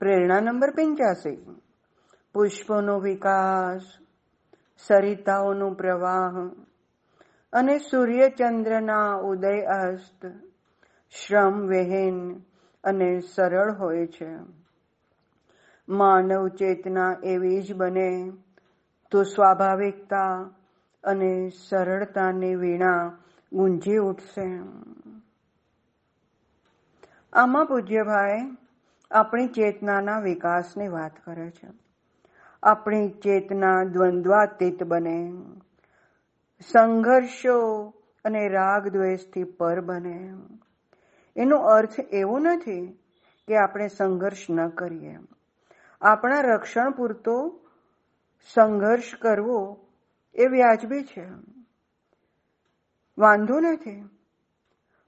[0.00, 1.60] પ્રેરણા નંબર પંચ્યાસી.
[2.34, 3.80] પુષ્પોનો વિકાસ,
[4.86, 6.48] સરિતાઓનો પ્રવાહ
[7.52, 10.26] અને સૂર્યચંદ્રના ઉદય અસ્ત
[11.10, 12.42] શ્રમ, વિહીન
[12.84, 14.36] અને સરળ હોય છે.
[15.88, 18.32] માનવ ચેતના એવી જ બને
[19.10, 20.50] તો સ્વાભાવિકતા
[21.04, 23.18] અને સરળતાની વીણા
[23.52, 24.60] ગુંજી ઉઠશે.
[27.32, 28.56] આમાં પૂજ્યભાઈ
[29.10, 31.68] આપણી ચેતનાના વિકાસની વાત કરે છે.
[32.62, 35.32] આપણી ચેતના દ્વંદ્વાતીત બને.
[36.72, 37.88] સંઘર્ષો
[38.24, 40.34] અને રાગ દ્વેષથી પર બને.
[41.36, 42.98] એનો અર્થ એવો નથી
[43.48, 45.18] કે આપણે સંઘર્ષ ન કરીએ.
[46.00, 47.60] આપણા રક્ષણ પૂરતો
[48.54, 49.86] સંઘર્ષ કરવો
[50.34, 51.28] એ વ્યાજબી છે.
[53.18, 54.08] વાંધો નથી.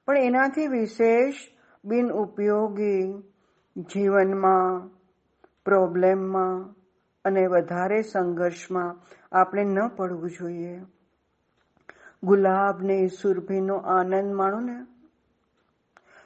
[0.06, 1.34] પણ એનાથી વિશેષ
[1.84, 3.31] બિન ઉપયોગી
[3.76, 4.90] જીવનમાં,
[5.64, 6.74] પ્રોબ્લેમમાં
[7.24, 8.96] અને વધારે સંઘર્ષમાં
[9.32, 10.82] આપણે ન પડવું જોઈએ.
[12.22, 14.86] ગુલાબ ને સુરભીનો આનંદ માણો ને.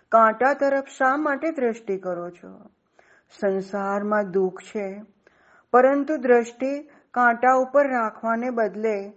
[0.09, 2.71] કાંટા તરફ શા માટે દ્રષ્ટિ કરો છો?
[3.39, 5.03] સંસારમાં દુઃખ છે,
[5.73, 9.13] પરંતુ દ્રષ્ટિ કાંટા ઉપર રાખવાને બદલે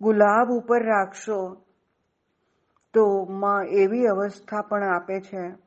[0.00, 1.56] ગુલાબ ઉપર રાખશો
[2.94, 5.64] તો માં એવી અવસ્થા પણ આપે છે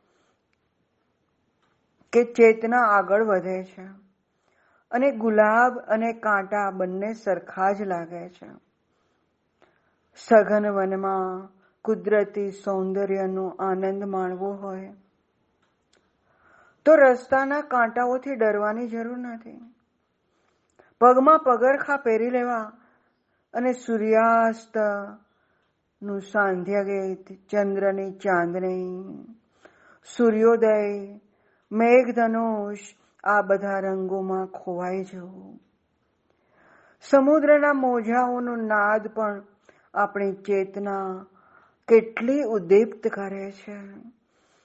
[2.18, 3.88] કે ચેતના આગળ વધે છે.
[4.92, 8.48] અને ગુલાબ અને કાંટા બંને સરખા જ લાગે છે.
[10.16, 11.50] સઘન વનમાં
[11.82, 14.94] કુદરતી સૌંદર્યનો આનંદ માણવો હોય
[16.86, 19.74] તો રસ્તાના કાંટાઓથી ડરવાની જરૂર નથી.
[21.02, 22.72] પગમાં પગરખા પહેરી લેવા
[23.54, 29.26] અને સૂર્યાસ્તનું સાંધ્ય ગીત ચંદ્રની ચાંદની,
[30.18, 31.20] સૂર્યોદય
[31.72, 32.78] મેઘધનુષ,
[33.24, 35.60] આ બધા રંગોમાં ખોવાઈ જવું.
[37.02, 39.42] સમુદ્રના મોજાઓનો નાદ પણ
[39.94, 41.26] આપણી ચેતના
[41.88, 43.78] કેટલી ઉદ્દીપ્ત કરે છે.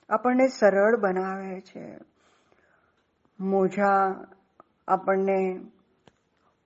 [0.08, 1.98] આપણને સરળ બનાવે છે.
[3.40, 4.24] મોજા
[4.88, 5.60] આપણને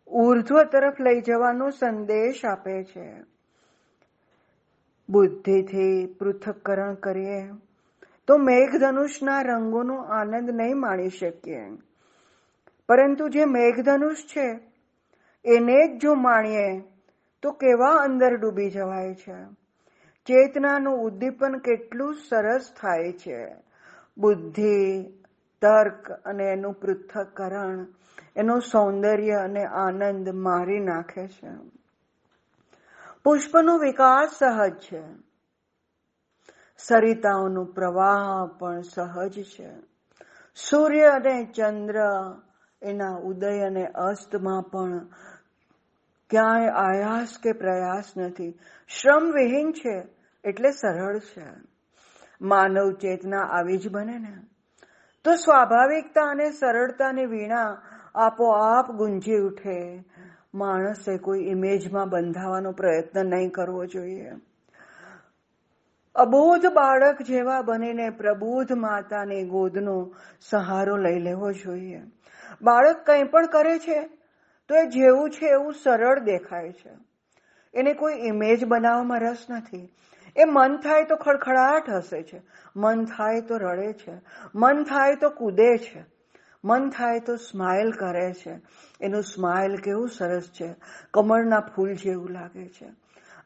[0.06, 3.22] ઉર્ધ્વ તરફ લઈ જવાનો સંદેશ આપે છે.
[5.08, 7.50] બુદ્ધિથી પૃથક્કરણ કરીએ.
[8.26, 11.66] તો મેઘધનુષના રંગોનો આનંદ નહીં માણી શકીએ.
[12.88, 14.60] પરંતુ જે મેઘધનુષ છે,
[15.44, 16.80] એને જ જો માણીએ,
[17.42, 19.44] તો કેવા અંદર ડૂબી જવાય છે?
[20.26, 23.54] ચેતનાનું ઉદ્દીપન કેટલું સરસ થાય છે.
[24.18, 25.02] બુદ્ધિ,
[25.62, 27.86] તર્ક અને એનું પૃથ્થકરણ,
[28.36, 31.50] એનું સૌંદર્ય અને આનંદ મારી નાખે છે.
[33.24, 35.25] પુષ્પનો વિકાસ સહજ છે.
[36.78, 39.68] સરિતાઓનો પ્રવાહ પણ સહજ છે.
[40.56, 41.94] સૂર્ય અને ચંદ્ર
[42.82, 44.98] એના ઉદય અને અસ્તમાં પણ
[46.30, 48.58] ક્યાંય આયાસ કે પ્રયાસ નથી.
[48.88, 50.08] શ્રમ વિહીન છે
[50.44, 51.46] એટલે સરળ છે.
[52.40, 54.38] માનવ ચેતના આવી જ બને ને.
[55.24, 57.82] તો સ્વાભાવિકતા અને સરળતાની વીણા
[58.14, 60.04] આપોઆપ ગુંજી ઉઠે.
[60.54, 64.32] માણસે કોઈ ઇમેજમાં બંધાવાનો પ્રયત્ન નહીં કરવો જોઈએ.
[66.16, 72.02] અબોધ બાળક જેવા બનીને પ્રબોધ માતાની ગોદનો સહારો લઈ લેવો જોઈએ.
[72.62, 74.08] બાળક કંઈ પણ કરે છે,
[74.68, 76.90] તો એ જેવું છે એવું સરળ દેખાય છે.
[77.74, 79.92] એને કોઈ ઇમેજ બનાવવામાં રસ નથી.
[80.36, 82.42] એ મન થાય તો ખડખડાટ હસે છે.
[82.76, 84.12] મન થાય તો રડે છે.
[84.54, 86.04] મન થાય તો કૂદે છે.
[86.64, 88.60] મન થાય તો સ્માઇલ કરે છે.
[89.00, 90.74] એનું સ્માઇલ કેવું સરસ છે.
[91.14, 92.86] કમળના ફૂલ જેવું લાગે છે.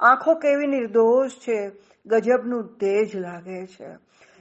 [0.01, 1.90] આંખો કેવી નિર્દોષ છે.
[2.07, 3.89] ગજબનું તેજ લાગે છે.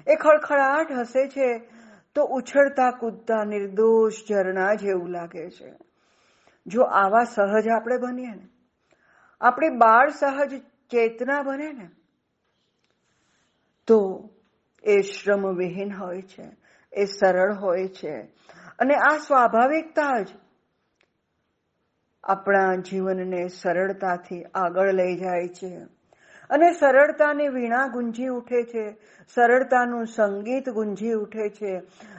[0.08, 1.70] એ ખડખડાટ હસે છે
[2.16, 5.74] તો ઉછળતા કૂદતા નિર્દોષ ઝરણા જેવું લાગે છે.
[6.68, 8.48] જો આવા સહજ આપણે બનીએ ને,
[9.42, 11.90] આપણી બાળ સહજ ચેતના બને ને,
[13.88, 14.30] તો
[14.84, 16.58] એ શ્રમ વિહીન હોય છે,
[16.94, 18.22] એ સરળ હોય છે
[18.80, 20.28] અને આ સ્વાભાવિકતા જ
[22.24, 25.99] આપણા જીવનને સરળતાથી આગળ લઈ જાય છે.
[26.50, 28.92] અને સરળતાની વીણા ગુંજી ઉઠે છે.
[29.36, 31.78] સરળતાનું સંગીત ગુંજી ઉઠે છે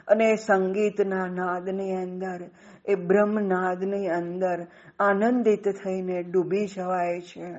[0.08, 2.50] અને સંગીતના નાદની અંદર,
[2.88, 4.66] એ બ્રહ્મનાદની અંદર
[4.98, 7.52] આનંદિત થઈને ડૂબી જવાય છે.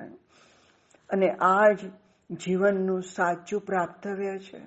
[1.10, 1.78] અને આ જ
[2.30, 4.60] જીવનનું સાચું પ્રાપ્તવ્ય છે.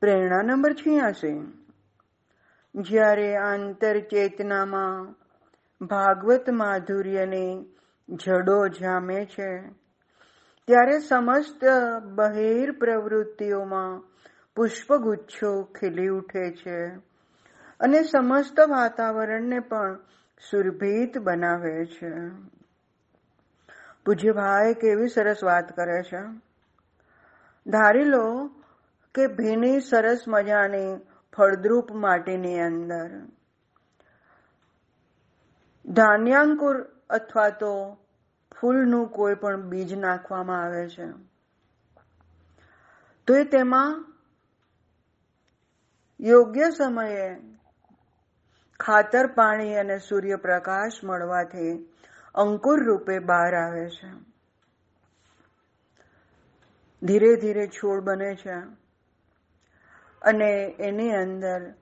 [0.00, 1.58] પ્રેરણા નંબર છ્યાસી.
[2.74, 5.14] જ્યારે આંતર ચેતનામાં
[5.86, 7.64] ભાગવત માધુર્યને
[8.08, 9.81] જડો જામે છે
[10.66, 11.64] ત્યારે સમસ્ત
[12.02, 14.02] બહિર પ્રવૃત્તિઓમાં
[14.56, 16.86] પુષ્પગુચ્છો ખીલી ઉઠે છે
[17.80, 19.98] અને સમસ્ત વાતાવરણને પણ
[20.50, 22.12] સુરભિત બનાવે છે.
[24.06, 26.22] પૂજ્યભાઈ કેવી સરસ વાત કરે છે.
[27.66, 28.50] ધારી લો
[29.14, 30.96] કે ભીની સરસ મજાની
[31.36, 33.10] ફળદ્રુપ માટીની અંદર
[35.86, 37.98] ધાન્યાંકુર અથવા તો
[38.62, 41.06] ફૂલનું કોઈ પણ બીજ નાખવામાં આવે છે.
[43.26, 44.04] તો એ તેમાં
[46.20, 47.36] યોગ્ય સમયે
[48.80, 51.88] ખાતર, પાણી અને સૂર્યપ્રકાશ મળવાથી
[52.34, 54.32] અંકુર રૂપે બહાર આવે છે.
[57.02, 58.54] ધીરે ધીરે છોડ બને છે
[60.22, 61.74] અને એની અંદર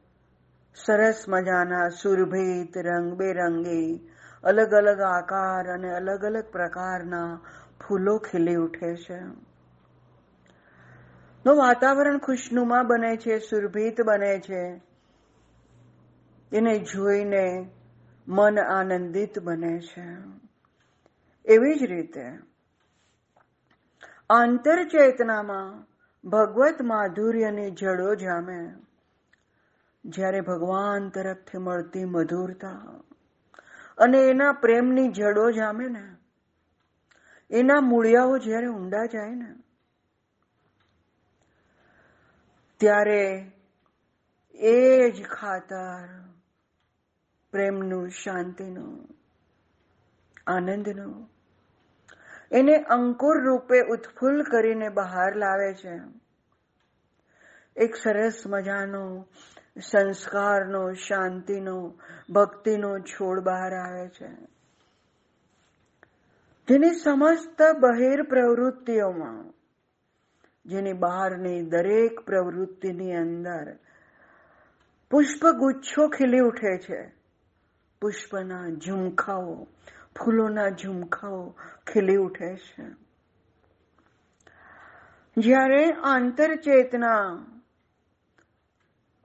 [0.74, 4.09] સરસ મજાના સુરભિત રંગબેરંગી
[4.44, 7.40] અલગ અલગ આકાર અને અલગ અલગ પ્રકારના
[7.88, 9.20] ફૂલો ખીલી ઉઠે છે.
[11.44, 14.82] તો વાતાવરણ ખુશનુમા બને છે, સુરભિત બને છે.
[16.52, 17.70] એને જોઈને
[18.28, 20.06] મન આનંદિત બને છે.
[21.44, 22.24] એવી જ રીતે
[24.30, 25.86] આંતર ચેતનામાં
[26.28, 28.74] ભગવત માધુર્યની જડો જામે.
[30.04, 33.00] જ્યારે ભગવાન તરફથી મળતી મધુરતા
[34.00, 36.04] અને એના પ્રેમની જડો જામે ને,
[37.50, 39.54] એના મૂળિયાઓ જ્યારે ઊંડા જાય ને,
[42.76, 43.52] ત્યારે
[44.54, 46.08] એ જ ખાતર
[47.52, 49.08] પ્રેમનું, શાંતિનું,
[50.46, 51.30] આનંદનું,
[52.52, 56.00] એને અંકુર રૂપે ઉત્ફુલ્લ કરીને બહાર લાવે છે.
[57.76, 59.26] એક સરસ મજાનો
[59.78, 61.98] સંસ્કારનો, શાંતિનો,
[62.30, 64.30] ભક્તિનો છોડ બહાર આવે છે.
[66.68, 69.52] જેની સમસ્ત બહિર પ્રવૃત્તિઓમાં,
[70.66, 73.76] જેની બહારની દરેક પ્રવૃત્તિની અંદર
[75.10, 77.12] પુષ્પગુચ્છો ખીલી ઉઠે છે.
[78.00, 79.66] પુષ્પના ઝુમખાઓ,
[80.18, 81.54] ફૂલોના ઝુમખાઓ
[81.92, 82.84] ખીલી ઉઠે છે.
[85.36, 87.44] જ્યારે આંતર ચેતના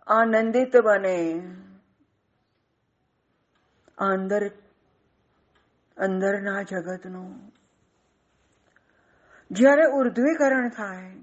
[0.08, 1.42] આનંદિત બને.
[3.98, 4.48] અંદર,
[5.98, 7.52] અંદરના જગતનું.
[9.52, 11.16] જ્યારે ઉર્ધ્વીકરણ થાય,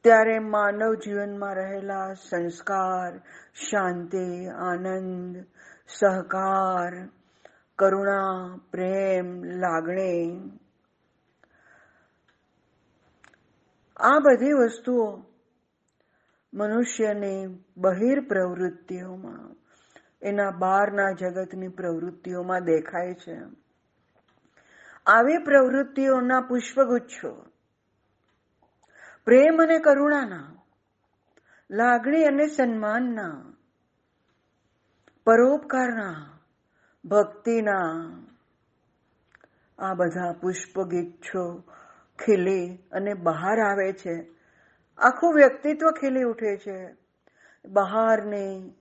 [0.00, 3.18] ત્યારે માનવ જીવનમાં રહેલા સંસ્કાર,
[3.54, 5.46] શાંતિ, આનંદ,
[5.88, 7.08] સહકાર,
[7.76, 10.40] કરુણા, પ્રેમ, લાગણી,
[13.96, 15.27] આ બધી વસ્તુઓ
[16.54, 19.56] મનુષ્યની બહિર પ્રવૃત્તિઓમાં,
[20.22, 23.38] એના બહારના જગતની પ્રવૃત્તિઓમાં દેખાય છે.
[25.06, 27.46] આવી પ્રવૃત્તિઓના પુષ્પગુચ્છો,
[29.24, 30.54] પ્રેમ અને કરુણાના,
[31.70, 33.52] લાગણી અને સન્માનના,
[35.24, 36.38] પરોપકારના,
[37.04, 38.10] ભક્તિના,
[39.78, 41.60] આ બધા પુષ્પગીચ્છો
[42.24, 44.37] ખીલી અને બહાર આવે છે.
[44.98, 46.96] આખું વ્યક્તિત્વ ખીલી ઉઠે છે.
[47.68, 48.74] બહારની,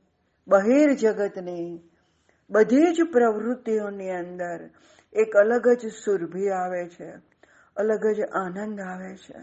[0.48, 1.90] બહિર જગતની,
[2.50, 4.70] બધી જ પ્રવૃત્તિઓની અંદર
[5.14, 7.12] એક અલગ જ સુરભી આવે છે,
[7.78, 9.38] અલગ જ આનંદ આવે છે,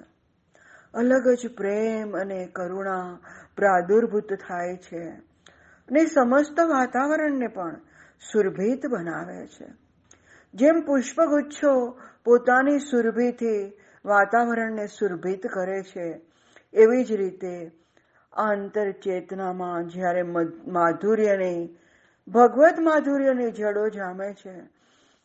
[0.94, 3.18] અલગ જ પ્રેમ અને કરુણા
[3.56, 5.08] પ્રાદુર્ભૂત થાય છે.
[5.88, 7.76] અને સમસ્ત વાતાવરણને પણ
[8.32, 9.66] સુરભિત બનાવે છે.
[10.54, 16.33] જેમ પુષ્પગુચ્છો પોતાની સુરભીથી વાતાવરણને સુરભિત કરે છે
[16.74, 17.70] એવી જ રીતે
[18.32, 20.22] આંતર ચેતનામાં જ્યારે
[20.66, 21.78] માધુર્યની,
[22.28, 24.54] ભગવત માધુર્યની જડો જામે છે,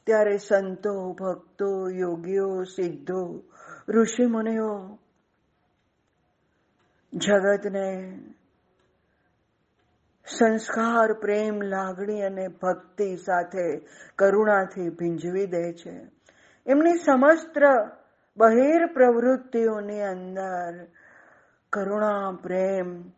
[0.05, 3.43] ત્યારે સંતો, ભક્તો, યોગીઓ, સિદ્ધો,
[3.89, 4.99] ઋષિ મુનિઓ,
[7.13, 8.19] જગતને
[10.39, 13.79] સંસ્કાર, પ્રેમ, લાગણી અને ભક્તિ સાથે
[14.15, 15.95] કરુણાથી ભીંજવી દે છે.
[16.67, 17.57] એમની સમસ્ત
[18.37, 20.87] બહિર પ્રવૃત્તિઓની અંદર
[21.73, 23.09] કરુણા, પ્રેમ,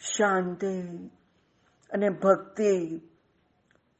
[0.00, 1.10] શાંતિ
[1.92, 3.00] અને ભક્તિ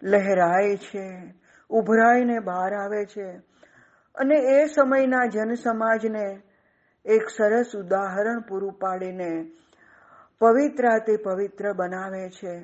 [0.02, 1.34] લહેરાય છે,
[1.70, 3.36] ઉભરાઈને બહાર આવે છે.
[4.14, 6.42] અને એ સમયના જનસમાજને
[7.04, 9.50] એક સરસ ઉદાહરણ પૂરું પાડીને
[10.38, 12.58] પવિત્રાથી પવિત્ર બનાવે છે.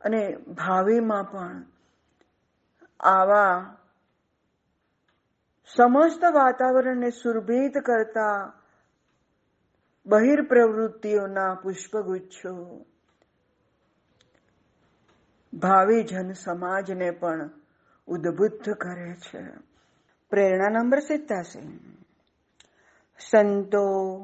[0.00, 1.64] અને ભાવિમાં પણ
[3.00, 3.76] આવા
[5.76, 8.57] સમસ્ત વાતાવરણને સુરભિત કરતા
[10.08, 12.84] બહિર પ્રવૃત્તિઓના પુષ્પગુચ્છો.
[15.54, 17.50] ભાવિ જન સમાજને પણ
[18.06, 19.42] ઉદ્બુદ્ધ કરે છે.
[20.30, 21.96] પ્રેરણા નંબર સિત્તાસી
[23.30, 24.16] સંતો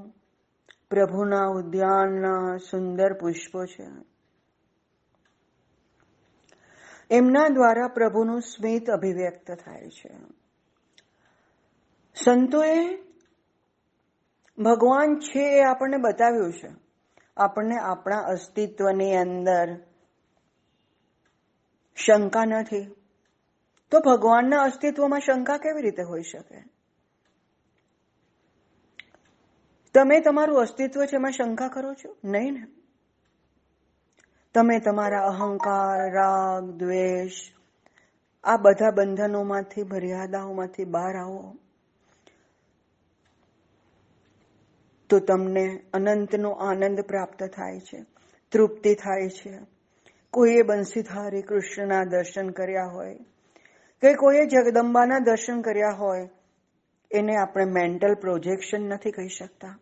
[0.91, 3.87] પ્રભુના ઉદ્યાનના સુંદર પુષ્પો છે.
[7.11, 10.17] એમના દ્વારા પ્રભુનું સ્મિત અભિવ્યક્ત થાય છે.
[12.25, 13.05] સંતોએ
[14.59, 16.71] ભગવાન છે એ આપણને બતાવ્યું છે.
[17.37, 19.77] આપણને આપણા અસ્તિત્વની અંદર
[21.97, 22.95] શંકા નથી.
[23.91, 26.65] તો ભગવાનના અસ્તિત્વમાં શંકા કેવી રીતે હોઈ શકે?
[29.95, 32.17] તમે તમારું અસ્તિત્વ છે એમાં શંકા કરો છો?
[32.25, 32.67] નહીં ને?
[34.55, 37.53] તમે તમારા અહંકાર, રાગ, દ્વેષ,
[38.45, 41.57] આ બધા બંધનોમાંથી, મર્યાદાઓમાંથી બહાર આવો.
[45.09, 48.05] તો તમને અનંતનો આનંદ પ્રાપ્ત થાય છે,
[48.53, 49.59] તૃપ્તિ થાય છે.
[50.31, 53.15] કોઈએ બંસીધારી કૃષ્ણના દર્શન કર્યા હોય,
[54.03, 56.29] કે કોઈએ જગદંબાના દર્શન કર્યા હોય,
[57.11, 59.79] એને આપણે મેન્ટલ પ્રોજેક્શન નથી કહી શકતા.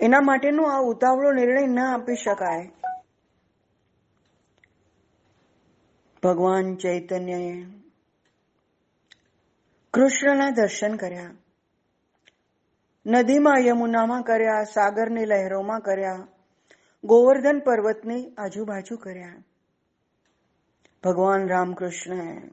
[0.00, 2.70] એના માટેનો આ ઉતાવળો નિર્ણય ન આપી શકાય.
[6.22, 7.64] ભગવાન ચૈતન્યએ
[9.94, 11.30] કૃષ્ણના દર્શન કર્યા.
[13.06, 16.26] નદીમાં યમુનામાં કર્યા, સાગરની લહેરોમાં કર્યા,
[17.04, 19.42] ગોવર્ધન પર્વતની આજુબાજુ કર્યા.
[21.04, 22.50] ભગવાન રામકૃષ્ણએ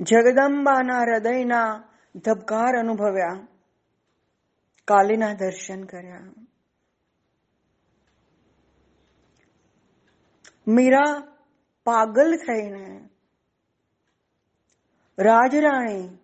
[0.00, 3.46] જગદંબાના હૃદયના ધબકાર અનુભવ્યા.
[4.84, 6.32] કાલીના દર્શન કર્યા.
[10.68, 11.36] મીરા
[11.84, 13.08] પાગલ થઈને,
[15.18, 16.18] રાજરાણી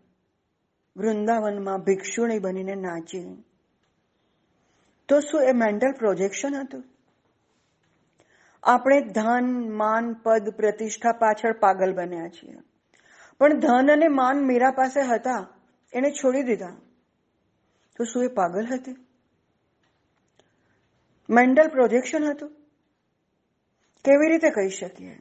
[0.97, 3.45] વૃંદાવનમાં ભિક્ષુણી બનીને નાચી.
[5.09, 6.85] તો શું એ મેન્ટલ પ્રોજેક્શન હતું?
[8.63, 12.57] આપણે ધન, માન, પદ, પ્રતિષ્ઠા પાછળ પાગલ બન્યા છીએ.
[13.39, 15.49] પણ ધન અને માન મીરા પાસે હતા,
[15.93, 16.69] એને છોડી દીધા.
[17.97, 19.07] તો શું એ પાગલ હતી?
[21.31, 22.49] મેન્ટલ પ્રોજેક્શન હતું?
[24.05, 25.21] કેવી રીતે કહી શકીએ?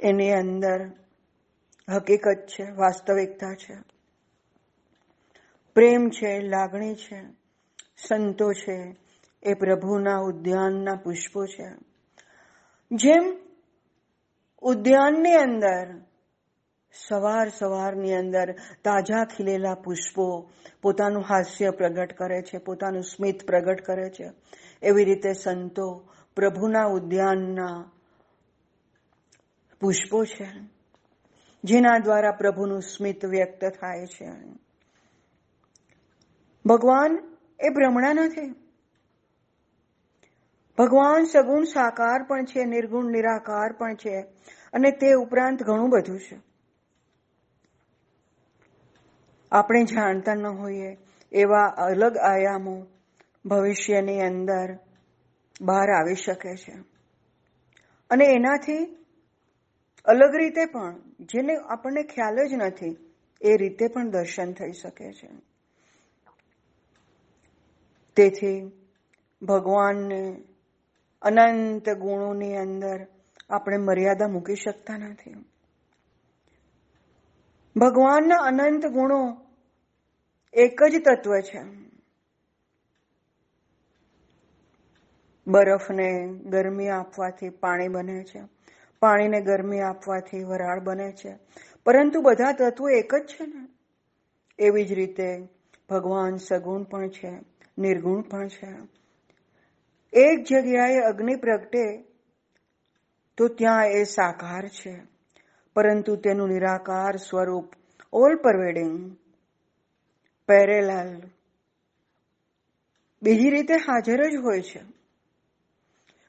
[0.00, 1.03] એની અંદર
[1.92, 3.76] હકીકત છે, વાસ્તવિકતા છે.
[5.74, 7.22] પ્રેમ છે, લાગણી છે,
[8.08, 8.96] સંતો છે,
[9.42, 11.68] એ પ્રભુના ઉદ્યાનના પુષ્પો છે.
[12.92, 13.36] જેમ
[14.62, 16.00] ઉદ્યાનની અંદર,
[16.92, 18.52] સવાર સવારની અંદર
[18.84, 20.50] તાજા ખીલેલા પુષ્પો
[20.82, 24.32] પોતાનું હાસ્ય પ્રગટ કરે છે, પોતાનું સ્મિત પ્રગટ કરે છે,
[24.82, 27.90] એવી રીતે સંતો પ્રભુના ઉદ્યાનના
[29.80, 30.73] પુષ્પો છે.
[31.64, 34.30] જેના દ્વારા પ્રભુનું સ્મિત વ્યક્ત થાય છે.
[36.64, 38.54] ભગવાન એ ભ્રમણા નથી.
[40.78, 44.20] ભગવાન સગુણ સાકાર પણ છે, નિર્ગુણ નિરાકાર પણ છે
[44.72, 46.40] અને તે ઉપરાંત ઘણું બધું છે.
[49.52, 50.96] આપણે જાણતા ન હોઈએ
[51.32, 52.86] એવા અલગ આયામો
[53.44, 54.78] ભવિષ્યની અંદર
[55.60, 56.72] બહાર આવી શકે છે.
[58.10, 59.03] અને એનાથી
[60.04, 65.28] અલગ રીતે પણ જેને આપણને ખ્યાલ જ નથી, એ રીતે પણ દર્શન થઈ શકે છે.
[68.16, 68.72] તેથી
[69.42, 70.42] ભગવાનને
[71.22, 73.06] અનંત ગુણોની અંદર
[73.50, 75.34] આપણે મર્યાદા મૂકી શકતા નથી.
[77.76, 79.46] ભગવાનના અનંત ગુણો
[80.54, 81.84] એક જ તત્વ છે.
[85.46, 88.42] બરફને ગરમી આપવાથી પાણી બને છે.
[89.04, 91.38] પાણીને ગરમી આપવાથી વરાળ બને છે.
[91.84, 93.68] પરંતુ બધા તત્વો એક જ છે ને?
[94.58, 95.48] એવી જ રીતે
[95.90, 97.30] ભગવાન સગુણ પણ છે,
[97.78, 98.68] નિર્ગુણ પણ છે.
[100.12, 102.04] એક જગ્યાએ અગ્નિ પ્રગટે
[103.36, 105.02] તો ત્યાં એ સાકાર છે.
[105.74, 107.70] પરંતુ તેનું નિરાકાર સ્વરૂપ
[108.12, 109.16] ઓલ પરવેડિંગ,
[110.48, 111.22] પેરેલાલ,
[113.22, 114.82] બીજી રીતે હાજર જ હોય છે.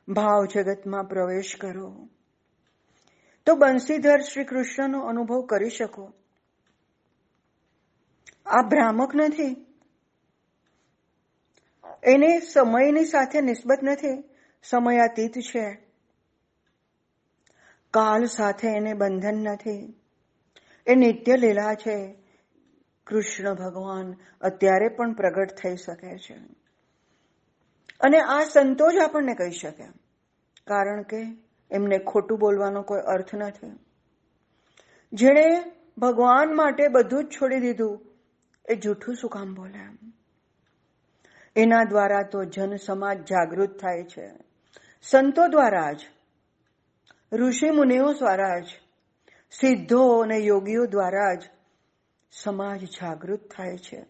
[0.08, 2.08] ભાવ જગતમાં પ્રવેશ કરો.
[3.46, 6.14] તો બંસીધર શ્રી કૃષ્ણનો અનુભવ કરી શકો.
[8.46, 9.66] આ ભ્રામક નથી.
[12.04, 14.24] એને સમયની સાથે નિસ્બત નથી.
[14.64, 15.86] સમયાતીત છે.
[17.92, 20.02] કાલ સાથે એને બંધન નથી.
[20.88, 22.16] એ નિત્ય લીલા છે.
[23.08, 26.38] કૃષ્ણ ભગવાન અત્યારે પણ પ્રગટ થઈ શકે છે.
[28.00, 29.84] અને આ સંતો જ આપણને કહી શકે.
[30.68, 33.80] કારણ કે એમને ખોટું બોલવાનો કોઈ અર્થ નથી.
[35.14, 38.02] જેણે ભગવાન માટે બધું જ છોડી દીધું,
[38.70, 40.10] એ જૂઠું શું કામ બોલે?
[41.56, 44.32] એના દ્વારા તો જન સમાજ જાગૃત થાય છે.
[45.04, 46.02] સંતો દ્વારા જ,
[47.34, 48.66] ઋષિ મુનિઓ દ્વારા જ,
[49.52, 51.44] સિદ્ધો અને યોગીઓ દ્વારા જ
[52.32, 54.06] સમાજ જાગૃત થાય છે.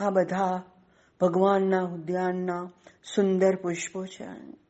[0.00, 0.62] આ બધા
[1.20, 2.70] ભગવાનના ઉદ્યાનના
[3.14, 4.63] સુંદર પુષ્પો છે.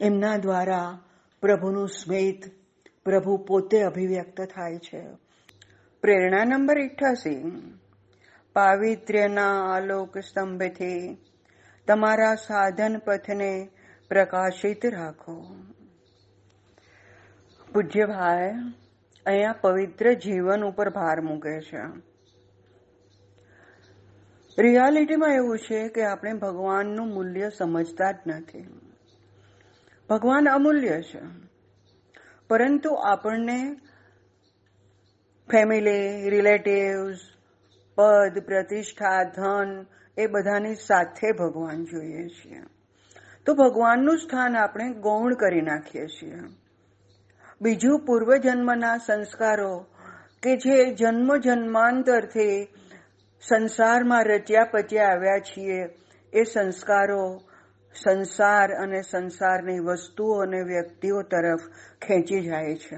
[0.00, 0.98] એમના દ્વારા
[1.40, 2.44] પ્રભુનું સ્મિત
[3.04, 5.06] પ્રભુ પોતે અભિવ્યક્ત થાય છે.
[6.02, 7.62] પ્રેરણા નંબર ઇઠ્ઠાસી
[8.52, 11.18] પાવિત્ર્યના આલોક સ્તંભથી
[11.86, 13.68] તમારા સાધન પથને
[14.08, 15.56] પ્રકાશિત રાખો.
[17.72, 18.74] પૂજ્ય ભાઈ
[19.26, 21.82] અહીંયા પવિત્ર જીવન ઉપર ભાર મૂકે છે.
[24.58, 28.79] રિયાલિટીમાં એવું છે કે આપણે ભગવાનનું મૂલ્ય સમજતા જ નથી.
[30.10, 31.20] ભગવાન અમૂલ્ય છે.
[32.48, 33.74] પરંતુ આપણને
[35.50, 37.18] ફેમિલી રિલેટિવ્સ
[37.94, 39.86] પદ, પ્રતિષ્ઠા, ધન
[40.18, 42.60] એ બધાની સાથે ભગવાન જોઈએ છીએ.
[43.46, 46.34] તો ભગવાનનું સ્થાન આપણે ગૌણ કરી નાખીએ છીએ.
[47.60, 49.86] બીજું પૂર્વજન્મના સંસ્કારો
[50.42, 52.64] કે જે જન્મ જન્માંતરથી
[53.48, 55.88] સંસારમાં રચ્યા પચ્યા આવ્યા છીએ
[56.32, 57.42] એ સંસ્કારો
[57.94, 61.60] સંસાર અને સંસારની વસ્તુઓ અને વ્યક્તિઓ તરફ
[62.02, 62.96] ખેંચી જાય છે.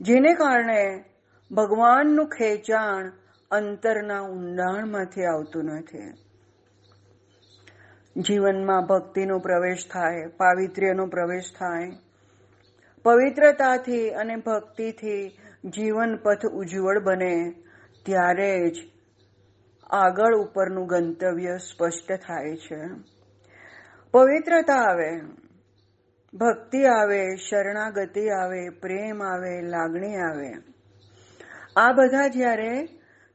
[0.00, 1.04] જેને કારણે
[1.52, 3.12] ભગવાનનું ખેંચાણ
[3.50, 6.12] અંતરના ઊંડાણમાંથી આવતું નથી.
[8.20, 11.92] જીવનમાં ભક્તિનો પ્રવેશ થાય, પાવિત્ર્યનો પ્રવેશ થાય.
[13.02, 15.28] પવિત્રતાથી અને ભક્તિથી
[15.64, 17.54] જીવન પથ ઉજ્જવળ બને,
[18.06, 18.76] ત્યારે જ
[19.90, 22.80] આગળ ઉપરનું ગંતવ્ય સ્પષ્ટ થાય છે.
[24.12, 25.20] પવિત્રતા આવે,
[26.34, 30.52] ભક્તિ આવે, શરણાગતિ આવે, પ્રેમ આવે, લાગણી આવે.
[31.76, 32.88] આ બધા જ્યારે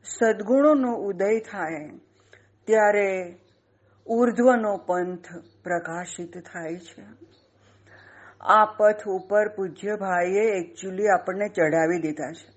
[0.04, 1.90] સદગુણોનો ઉદય થાય,
[2.66, 3.40] ત્યારે
[4.06, 5.26] ઉર્ધ્વનો પંથ
[5.64, 7.06] પ્રકાશિત થાય છે.
[8.42, 12.56] આ પથ ઉપર પૂજ્ય ભાઈએ એકચ્યુઅલી આપણને ચડાવી દીધા છે.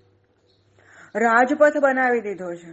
[1.19, 2.71] રાજપથ બનાવી દીધો છે.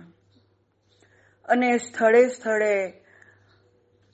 [1.44, 3.05] અને સ્થળે સ્થળે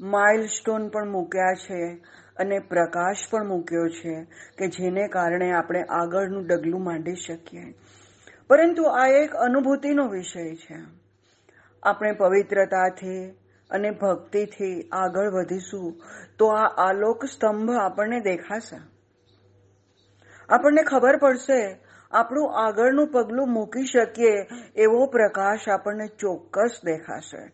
[0.01, 1.95] માઇલસ્ટોન પણ મૂક્યા છે
[2.37, 4.27] અને પ્રકાશ પણ મૂક્યો છે
[4.59, 7.75] કે જેને કારણે આપણે આગળનું ડગલું માંડી શકીએ.
[8.49, 10.77] પરંતુ આ એક અનુભૂતિનો વિષય છે.
[11.83, 13.31] આપણે પવિત્રતાથી
[13.71, 16.03] અને ભક્તિથી આગળ વધીશું
[16.38, 18.77] તો આ આલોક સ્તંભ આપણને દેખાશે.
[20.49, 21.79] આપણને ખબર પડશે
[22.11, 27.53] આપણું આગળનું પગલું મૂકી શકીએ એવો પ્રકાશ આપણને ચોક્કસ દેખાશે.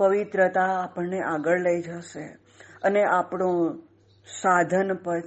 [0.00, 2.36] પવિત્રતા આપણને આગળ લઈ જશે
[2.82, 3.82] અને આપણું
[4.42, 5.24] સાધન પથ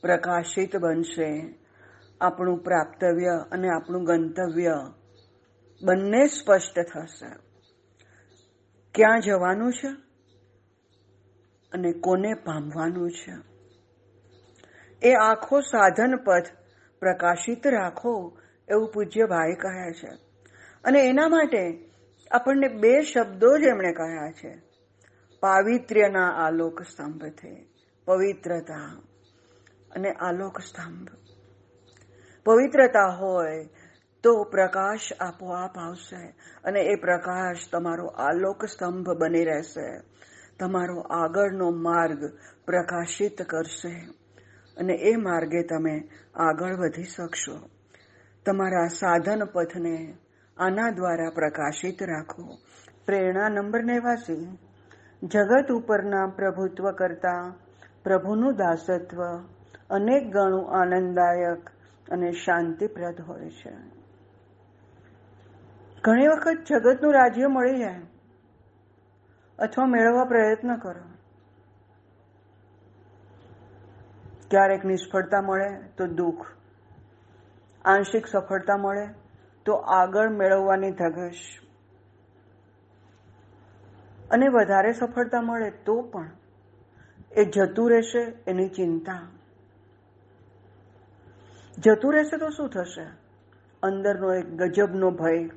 [0.00, 1.54] પ્રકાશિત બનશે.
[2.20, 4.74] આપણું પ્રાપ્તવ્ય અને આપણું ગંતવ્ય
[5.82, 7.28] બંને સ્પષ્ટ થશે.
[8.94, 9.88] ક્યાં જવાનું છે
[11.72, 13.32] અને કોને પામવાનું છે?
[15.02, 16.46] એ આખો સાધન પથ
[17.00, 20.10] પ્રકાશિત રાખો એવું પૂજ્ય ભાઈ કહે છે.
[20.84, 21.87] અને એના માટે
[22.30, 24.62] આપણને બે શબ્દો જ એમણે કહ્યા છે.
[25.40, 27.68] પાવિત્ર્યના આલોક સ્તંભથી
[28.04, 29.02] પવિત્રતા
[29.90, 31.08] અને આલોક સ્તંભ.
[32.44, 33.68] પવિત્રતા હોય
[34.22, 40.00] તો પ્રકાશ આપોઆપ આવશે અને એ પ્રકાશ તમારો આલોક સ્તંભ બની રહેશે.
[40.58, 42.32] તમારો આગળનો માર્ગ
[42.66, 44.08] પ્રકાશિત કરશે
[44.76, 47.70] અને એ માર્ગે તમે આગળ વધી શકશો.
[48.46, 50.14] તમારા સાધન પથને
[50.58, 52.58] આના દ્વારા પ્રકાશિત રાખો
[53.06, 54.58] પ્રેરણા નંબર નેવાસી.
[55.22, 57.54] જગત ઉપરના પ્રભુત્વ કરતા,
[58.04, 59.22] પ્રભુનું દાસત્વ
[59.90, 61.70] અનેક ગણું આનંદદાયક
[62.10, 63.72] અને શાંતિપ્રદ હોય છે.
[66.04, 68.00] ઘણી વખત જગતનું રાજ્ય મળી જાય
[69.58, 71.06] અથવા મેળવવા પ્રયત્ન કરો.
[74.50, 76.46] ક્યારેક નિષ્ફળતા મળે તો દુઃખ,
[77.84, 79.06] આંશિક સફળતા મળે
[79.68, 81.58] તો આગળ મેળવવાની ધગશ.
[84.30, 86.30] અને વધારે સફળતા મળે તો પણ
[87.32, 89.28] એ જતું રહેશે એની ચિંતા.
[91.78, 93.06] જતું રહેશે તો શું થશે?
[93.82, 95.48] અંદરનો એક ગજબનો ભય.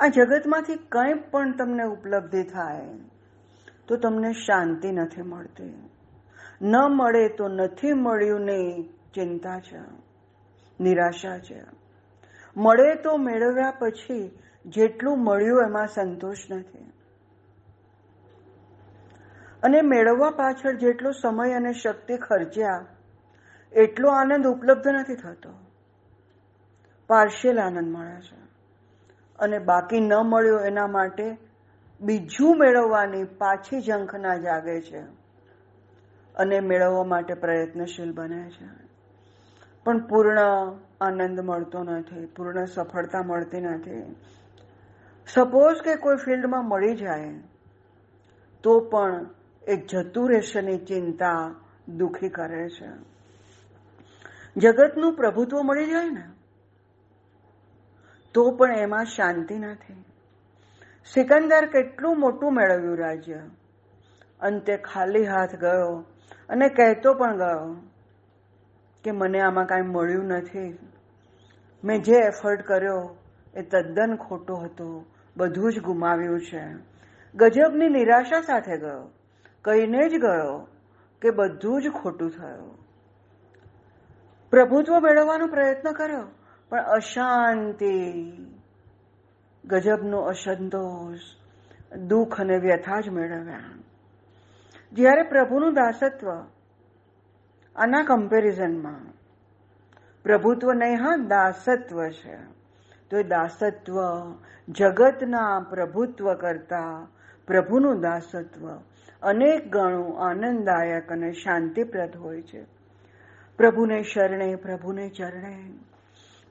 [0.00, 2.98] આ જગતમાંથી કંઈ પણ તમને ઉપલબ્ધિ થાય
[3.88, 5.90] તો તમને શાંતિ નથી મળતી.
[6.62, 9.80] ન મળે તો નથી મળ્યું નહીં ચિંતા છે,
[10.80, 11.77] નિરાશા છે.
[12.56, 16.92] મળે તો મેળવ્યા પછી જેટલું મળ્યું એમાં સંતોષ નથી.
[19.62, 22.86] અને મેળવવા પાછળ જેટલો સમય અને શક્તિ ખર્ચ્યા,
[23.72, 25.50] એટલો આનંદ ઉપલબ્ધ નથી થતો.
[27.06, 28.48] પાર્શિયલ આનંદ મળે છે.
[29.38, 31.36] અને બાકી ન મળ્યો એના માટે
[32.00, 35.00] બીજું મેળવવાની પાછી ઝંખના જાગે છે.
[36.34, 38.87] અને મેળવવા માટે પ્રયત્નશીલ બને છે.
[39.88, 40.40] પણ પૂર્ણ
[41.00, 44.16] આનંદ મળતો નથી પૂર્ણ સફળતા મળતી નથી
[45.26, 47.32] સપોઝ કે કોઈ ફિલ્ડમાં મળી જાય,
[48.62, 49.26] તો પણ
[49.68, 51.54] એ જતું રહેશેની ચિંતા
[51.96, 52.88] દુખી કરે છે.
[54.56, 56.26] જગતનું પ્રભુત્વ મળી જાય ને,
[58.34, 60.04] તો પણ એમાં શાંતિ નથી
[61.14, 63.40] સિકંદર કેટલું મોટું મેળવ્યું રાજ્ય.
[64.40, 66.04] અંતે ખાલી હાથ ગયો
[66.48, 67.87] અને કહેતો પણ ગયો
[69.08, 70.78] કે મને આમાં કાંઈ મળ્યું નથી.
[71.84, 73.16] મેં જે એફર્ટ કર્યો
[73.54, 75.04] એ તદ્દન ખોટો હતો.
[75.36, 76.64] બધું જ ગુમાવ્યું છે.
[77.34, 79.10] ગજબની નિરાશા સાથે ગયો.
[79.62, 80.68] કહીને જ ગયો
[81.22, 82.78] કે બધું જ ખોટું થયું.
[84.50, 86.24] પ્રભુત્વ મેળવવાનો પ્રયત્ન કર્યો,
[86.68, 88.22] પણ અશાંતિ,
[89.64, 91.18] ગજબનો અસંતોષ,
[91.96, 93.60] દુઃખ અને વ્યથા જ મેળવ્યા.
[94.92, 96.46] જ્યારે પ્રભુનું દાસત્વ
[97.78, 99.12] આના કમ્પેરિઝનમાં
[100.22, 102.36] પ્રભુત્વ નહીં, હા, દાસત્વ છે.
[103.10, 103.94] તો એ દાસત્વ
[104.68, 107.08] જગતના પ્રભુત્વ કરતા
[107.46, 108.80] પ્રભુનું દાસત્વ
[109.22, 112.66] અનેક ગણું આનંદદાયક અને શાંતિપ્રદ હોય છે.
[113.56, 115.72] પ્રભુને શરણે, પ્રભુને ચરણે,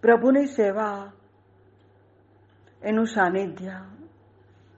[0.01, 1.11] પ્રભુની સેવા,
[2.83, 3.71] એનું સાનિધ્ય.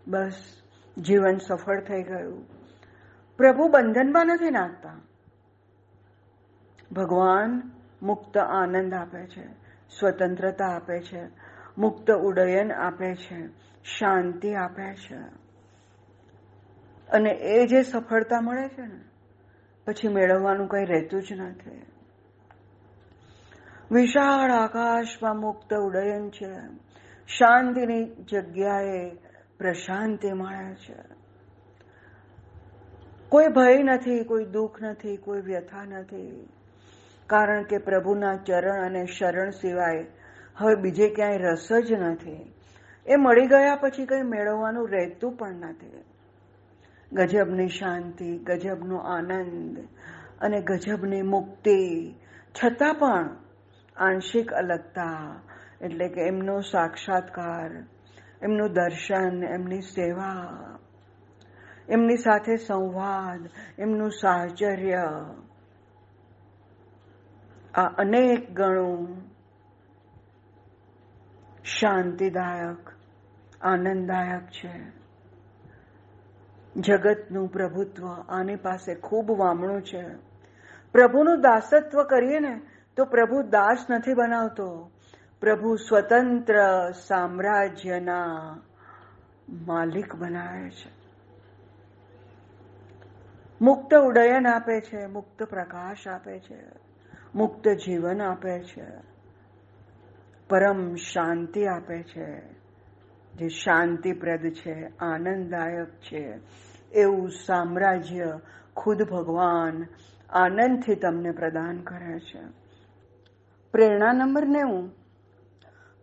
[0.07, 0.61] બસ,
[0.97, 2.45] જીવન સફળ થઈ ગયું.
[3.37, 5.08] પ્રભુ બંધનમાં નથી નાખતા.
[6.91, 7.71] ભગવાન
[8.03, 9.47] મુક્ત આનંદ આપે છે,
[9.99, 11.27] સ્વતંત્રતા આપે છે,
[11.77, 13.47] મુક્ત ઉડયન આપે છે,
[13.83, 15.17] શાંતિ આપે છે.
[17.09, 19.01] અને એ જે સફળતા મળે છે ને,
[19.85, 21.81] પછી મેળવવાનું કઈ રહેતું જ નથી.
[23.91, 26.53] વિશાળ આકાશમાં મુક્ત ઉડયન છે,
[27.27, 29.09] શાંતિની જગ્યાએ
[29.57, 31.19] પ્રશાંતિ મળે છે.
[33.29, 36.49] કોઈ ભય નથી, કોઈ દુઃખ નથી, કોઈ વ્યથા નથી.
[37.29, 40.05] કારણ કે પ્રભુના ચરણ અને શરણ સિવાય
[40.57, 42.53] હવે બીજે ક્યાંય રસ જ નથી.
[43.05, 46.03] એ મળી ગયા પછી કંઈ મેળવવાનું રહેતું પણ નથી.
[47.13, 49.77] ગજબની શાંતિ, ગજબનો આનંદ
[50.41, 52.15] અને ગજબની મુક્તિ
[52.53, 53.37] છતાં પણ
[53.97, 55.41] આંશિક અલગતા
[55.81, 57.71] એટલે કે એમનો સાક્ષાત્કાર,
[58.41, 60.79] એમનું દર્શન, એમની સેવા,
[61.89, 65.03] એમની સાથે સંવાદ, એમનું સાહચર્ય
[67.79, 69.21] આ અનેક ગણું
[71.63, 72.91] શાંતિદાયક,
[73.61, 74.99] આનંદદાયક છે.
[76.81, 80.03] જગતનું પ્રભુત્વ આની પાસે ખૂબ વામણું છે.
[80.91, 82.61] પ્રભુનું દાસત્વ કરીએ ને
[82.95, 84.91] તો પ્રભુ દાસ નથી બનાવતો.
[85.39, 86.55] પ્રભુ સ્વતંત્ર
[86.91, 88.57] સામ્રાજ્યના
[89.49, 90.91] માલિક બનાવે છે.
[93.61, 96.88] મુક્ત ઉડયન આપે છે, મુક્ત પ્રકાશ આપે છે.
[97.35, 98.85] મુક્ત જીવન આપે છે.
[100.49, 102.41] પરમ શાંતિ આપે છે.
[103.33, 106.39] જે શાંતિપ્રદ છે, આનંદદાયક છે.
[106.91, 108.39] એવું સામ્રાજ્ય
[108.75, 109.85] ખુદ ભગવાન
[110.29, 112.41] આનંદથી તમને પ્રદાન કરે છે.
[113.71, 114.91] પ્રેરણા નંબર નેવું.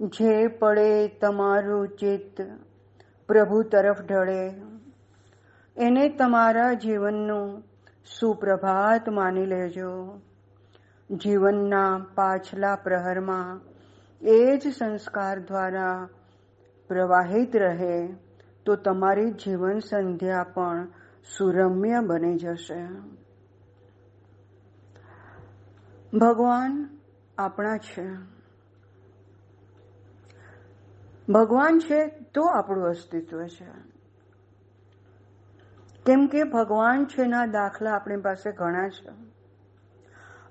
[0.01, 2.43] જે પડે તમારું ચિત્ત
[3.29, 4.49] પ્રભુ તરફ ઢળે.
[5.77, 7.63] એને તમારા જીવનનું
[8.21, 10.21] સુપ્રભાત માની લેજો.
[11.11, 13.61] જીવનના પાછલા પ્રહરમાં
[14.21, 16.09] એ જ સંસ્કાર દ્વારા
[16.89, 18.09] પ્રવાહિત રહે,
[18.65, 20.89] તો તમારી જીવન સંધ્યા પણ
[21.39, 22.87] સુરમ્ય બની જશે.
[26.19, 26.99] ભગવાન
[27.39, 28.09] આપણા છે.
[31.29, 33.67] ભગવાન છે તો આપણું અસ્તિત્વ છે.
[36.07, 39.26] કેમ કે ભગવાન છે ના દાખલા આપણી પાસે ઘણા છે.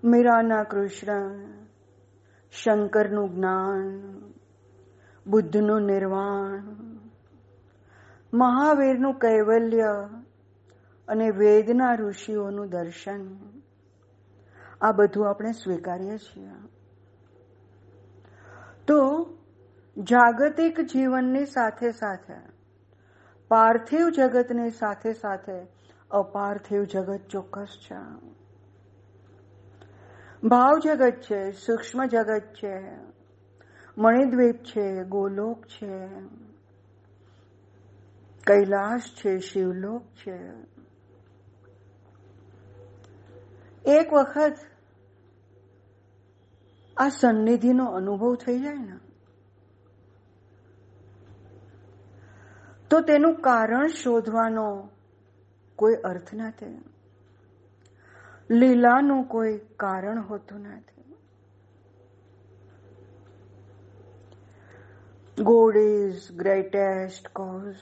[0.06, 1.40] મીરાના કૃષ્ણ
[2.52, 4.00] શંકરનું જ્ઞાન
[5.28, 6.64] બુદ્ધનું નિર્વાણ
[8.34, 10.10] મહાવીરનું કૈવલ્ય
[11.08, 13.38] અને વેદના ઋષિઓનું દર્શન.
[14.82, 16.50] આ બધું આપણે સ્વીકારીએ છીએ.
[18.88, 19.30] તો
[19.98, 22.34] જાગતિક જીવનની સાથે સાથે,
[23.48, 25.68] પાર્થિવ જગતની સાથે સાથે
[26.12, 28.45] અપાર્થિવ જગત ચોક્કસ છે.
[30.46, 32.76] ભાવ જગત છે, સૂક્ષ્મ જગત છે,
[33.98, 36.08] મણિદ્વીપ છે, ગોલોક છે,
[38.48, 40.38] કૈલાશ છે, શિવલોક છે.
[43.86, 44.58] એક વખત
[46.98, 48.98] આ સન્નિધિનો અનુભવ થઈ જાય ને,
[52.90, 54.90] તો તેનું કારણ શોધવાનો
[55.76, 56.95] કોઈ અર્થ નથી
[58.50, 61.18] લીલાનું કોઈ કારણ હોતું નથી.
[65.44, 67.76] God is greatest cause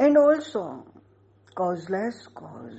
[0.00, 0.86] and also
[1.56, 2.72] causeless cause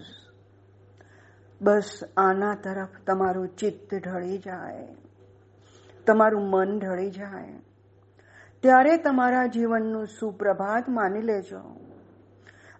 [1.61, 4.95] બસ આના તરફ તમારું ચિત્ત ઢળી જાય.
[6.07, 7.61] તમારું મન ઢળી જાય.
[8.61, 11.61] ત્યારે તમારા જીવનનું સુપ્રભાત માની લેજો.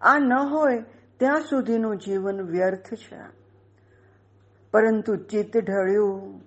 [0.01, 0.83] આ ન હોય
[1.17, 3.38] ત્યાં સુધીનું જીવન વ્યર્થ છે.
[4.71, 6.39] પરંતુ ચિત્ત ઢળ્યું.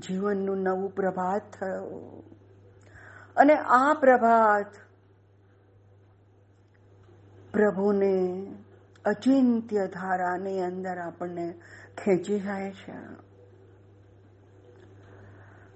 [0.00, 2.22] જીવનનું નવું પ્રભાત થયો.
[3.36, 4.66] અને આ પ્રભાત
[7.52, 8.46] પ્રભુને
[9.04, 11.54] અચિંત્ય ધારાની અંદર આપણને
[12.04, 12.94] ખેંચી જાય છે.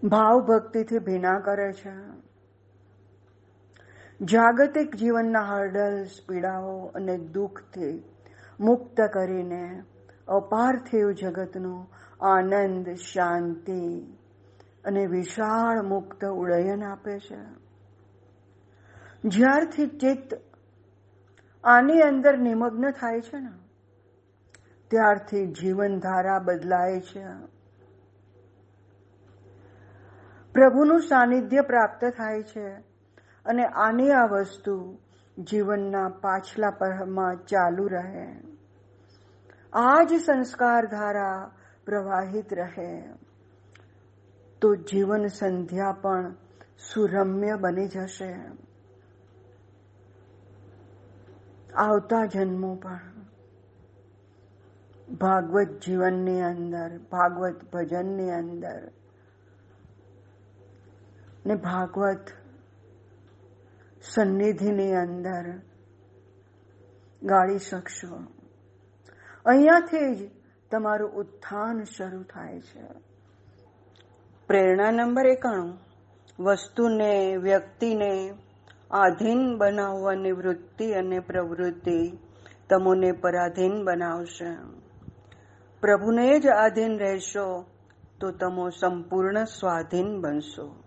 [0.04, 2.26] ભાવ ભક્તિથી ભીના કરે છે.
[4.20, 8.04] જાગતિક જીવનના હર્ડલ્સ પીડાઓ અને દુઃખથી
[8.60, 9.82] મુક્ત કરીને
[10.28, 11.86] અપાર્થિવ જગતનો
[12.20, 14.12] આનંદ, શાંતિ
[14.84, 17.38] અને વિશાળ મુક્ત ઉડયન આપે છે.
[19.24, 20.34] જ્યારથી ચિત્ત
[21.64, 23.50] આની અંદર નિમગ્ન થાય છે ને,
[24.88, 27.26] ત્યારથી જીવનધારા બદલાય છે.
[30.52, 32.68] પ્રભુનું સાનિધ્ય પ્રાપ્ત થાય છે
[33.46, 34.98] અને આની આ વસ્તુ
[35.38, 38.55] જીવનના પાછલા પરમાં ચાલુ રહે.
[39.78, 41.50] આ જ સંસ્કાર ધારા
[41.84, 43.02] પ્રવાહિત રહે.
[44.60, 46.34] તો જીવન સંધ્યા પણ
[46.94, 48.36] સુરમ્ય બની જશે.
[51.74, 53.00] આવતા જન્મો પણ.
[55.14, 58.90] ભાગવત જીવનની અંદર, ભાગવત ભજનની અંદર.
[61.46, 62.26] ને ભાગવત
[64.02, 65.60] સન્નિધિની અંદર
[67.22, 68.35] ગાળી શકશો.
[69.46, 70.30] અહીંયાથી જ
[70.70, 72.82] તમારું ઉત્થાન શરૂ થાય છે.
[74.46, 75.78] પ્રેરણા નંબર એકાણું.
[76.40, 78.34] વસ્તુને, વ્યક્તિને
[78.90, 82.10] આધીન બનાવવાની વૃત્તિ અને પ્રવૃત્તિ
[82.70, 84.56] તમોને પરાધીન બનાવશે.
[85.80, 87.66] પ્રભુને જ આધીન રહેશો
[88.20, 90.82] તો તમો સંપૂર્ણ સ્વાધીન બનશો.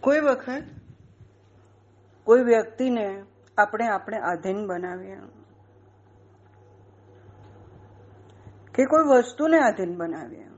[0.00, 0.62] કોઈ વખત
[2.24, 3.24] કોઈ વ્યક્તિને
[3.58, 5.43] આપણે આપણે આધીન બનાવીએ.
[8.74, 10.48] કે કોઈ વસ્તુને આધીન બનાવીએ.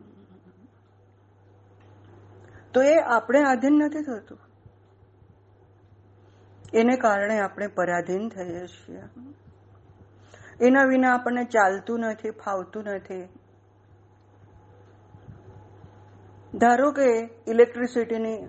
[2.75, 4.39] તો એ આપણે આધીન નથી થતું.
[6.75, 9.03] એને કારણે આપણે પરાધીન થઈએ છીએ.
[10.61, 13.29] એના વિના આપણને ચાલતું નથી, ફાવતું નથી.
[16.55, 17.05] ધારો કે
[17.49, 18.49] ઇલેક્ટ્રિસિટીની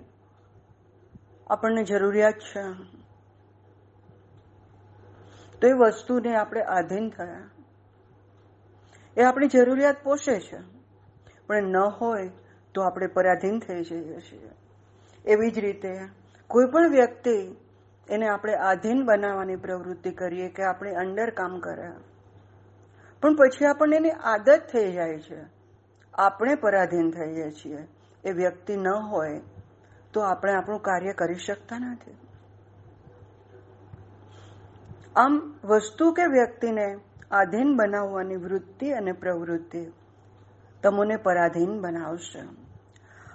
[1.50, 2.62] આપણને જરૂરિયાત છે,
[5.60, 7.57] તો એ વસ્તુને આપણે આધીન થયા.
[9.18, 10.58] એ આપણી જરૂરિયાત પોષે છે.
[11.46, 12.30] પણ ન હોય
[12.74, 14.50] તો આપણે પરાધીન થઈ જઈએ છીએ.
[15.24, 15.98] એવી જ રીતે
[16.48, 17.56] કોઈ પણ વ્યક્તિ
[18.08, 21.90] એને આપણે આધીન બનાવવાની પ્રવૃત્તિ કરીએ કે આપણે અંડર કામ કરે.
[23.22, 25.44] પણ પછી આપણને એની આદત થઈ જાય છે.
[26.14, 27.88] આપણે પરાધીન થઈએ છીએ.
[28.24, 29.40] એ વ્યક્તિ ન હોય
[30.12, 32.16] તો આપણે આપણું કાર્ય કરી શકતા નથી.
[35.16, 39.92] આમ વસ્તુ કે વ્યક્તિને આધીન બનાવવાની વૃત્તિ અને પ્રવૃત્તિ.
[40.82, 42.42] તમને પરાધીન બનાવશે.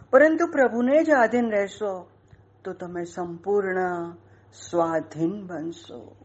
[0.09, 2.09] પરંતુ પ્રભુને જ આધીન રહેશો,
[2.63, 4.11] તો તમે સંપૂર્ણ
[4.69, 6.15] સ્વાધીન બનશો.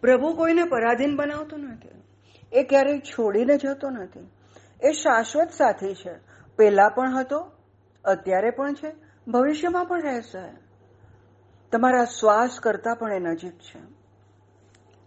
[0.00, 1.88] પ્રભુ કોઈને પરાધીન બનાવતો નથી.
[2.52, 4.30] એ ક્યારેય છોડીને જતો નથી.
[4.82, 6.14] એ શાશ્વત સાથી છે.
[6.56, 7.52] પહેલા પણ હતો,
[8.04, 8.92] અત્યારે પણ છે,
[9.28, 10.56] ભવિષ્યમાં પણ રહેશે.
[11.72, 13.80] તમારા શ્વાસ કરતા પણ એ નજીક છે.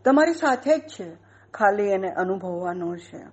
[0.04, 1.25] તમારી સાથે જ છે.
[1.56, 3.24] ખાલી એને અનુભવવાનો છે.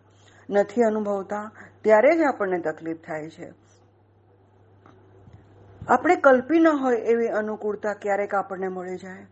[0.50, 1.50] નથી અનુભવતા,
[1.82, 3.52] ત્યારે જ આપણને તકલીફ થાય છે.
[5.88, 9.26] આપણે કલ્પી ન હોય એવી અનુકૂળતા ક્યારેક આપણને મળી જાય.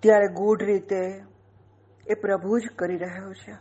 [0.00, 1.22] ત્યારે ગૂઢ રીતે
[2.06, 3.56] એ પ્રભુ જ કરી રહ્યો છે.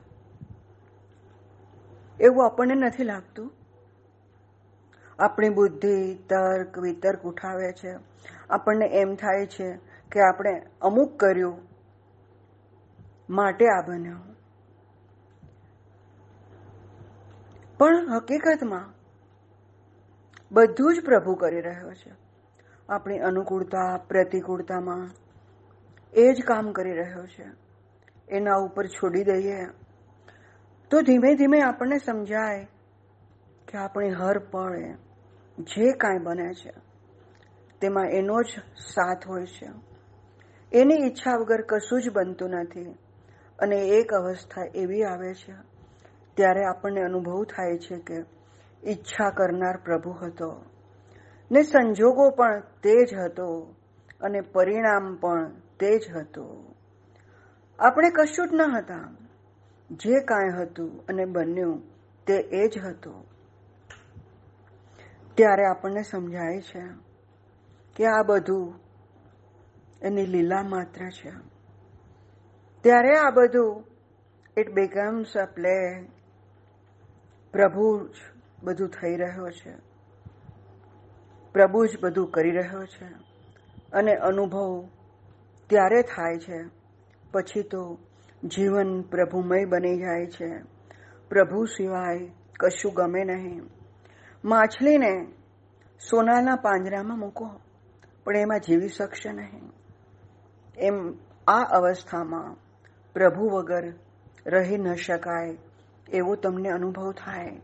[2.24, 3.52] એવું આપણને નથી લાગતું.
[5.20, 7.96] આપણી બુદ્ધિ તર્ક વિતર્ક ઉઠાવે છે.
[8.50, 9.80] આપણને એમ થાય છે
[10.12, 11.71] કે આપણે અમુક કર્યું
[13.32, 14.18] માટે આ બન્યો
[17.78, 18.94] પણ હકીકતમાં
[20.52, 22.12] બધું જ પ્રભુ કરી રહ્યો છે.
[22.90, 25.10] આપણી અનુકૂળતા, પ્રતિકૂળતામાં
[26.14, 27.46] એ જ કામ કરી રહ્યો છે.
[28.30, 29.66] એના ઉપર છોડી દઈએ
[30.92, 32.68] તો ધીમે ધીમે આપણને સમજાય
[33.68, 34.94] કે આપણી હર પળે
[35.60, 36.74] જે કાંઈ બને છે,
[37.82, 39.70] તેમાં એનો જ સાથ હોય છે.
[40.72, 42.98] એની ઈચ્છા વગર કશું જ બનતું નથી.
[43.62, 45.54] અને એક અવસ્થા એવી આવે છે,
[46.34, 48.16] ત્યારે આપણને અનુભવ થાય છે કે
[48.84, 50.66] ઈચ્છા કરનાર પ્રભુ હતો.
[51.52, 53.76] ને સંજોગો પણ તે જ હતો
[54.22, 56.76] અને પરિણામ પણ તે જ હતો.
[57.80, 59.16] આપણે કશું જ ન હતા.
[59.92, 61.82] જે કાંઈ હતું અને બન્યું
[62.26, 63.26] તે એ જ હતું.
[65.36, 66.82] ત્યારે આપણને સમજાય છે
[67.96, 68.80] કે આ બધું
[70.02, 71.51] એની લીલા માત્ર છે.
[72.84, 73.84] ત્યારે આ બધું
[74.58, 75.46] ઇટ બિકમ્સ અ
[77.52, 78.16] પ્રભુ જ
[78.64, 79.76] બધું થઈ રહ્યો છે.
[81.54, 83.06] પ્રભુ જ બધું કરી રહ્યો છે.
[83.94, 84.88] અને અનુભવ
[85.70, 86.70] ત્યારે થાય છે.
[87.32, 87.98] પછી તો
[88.44, 90.60] જીવન પ્રભુમય બની જાય છે.
[91.30, 93.62] પ્રભુ સિવાય કશું ગમે નહીં.
[94.46, 95.26] માછલીને
[96.12, 97.50] સોનાના પાંજરામાં મૂકો,
[98.24, 99.72] પણ એમાં જીવી શકશે નહીં.
[100.78, 101.14] એમ
[101.48, 102.71] આ અવસ્થામાં
[103.14, 103.94] પ્રભુ વગર
[104.46, 105.58] રહી ન શકાય,
[106.10, 107.62] એવો તમને અનુભવ થાય.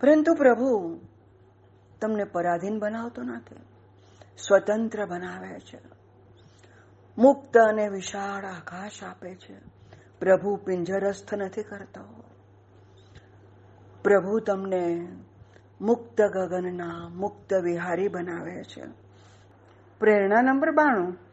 [0.00, 1.00] પરંતુ પ્રભુ,
[2.00, 3.56] તમને પરાધીન બનાવતો નથી,
[4.38, 5.78] સ્વતંત્ર બનાવે છે.
[7.18, 9.56] મુક્ત અને વિશાળ આકાશ આપે છે.
[10.20, 12.24] પ્રભુ પિંજરસ્થ નથી કરતો.
[14.02, 15.08] પ્રભુ તમને
[15.80, 18.82] મુક્ત ગગનના મુક્ત વિહારી બનાવે છે.
[19.98, 21.25] પ્રેરણા નંબર બાણું.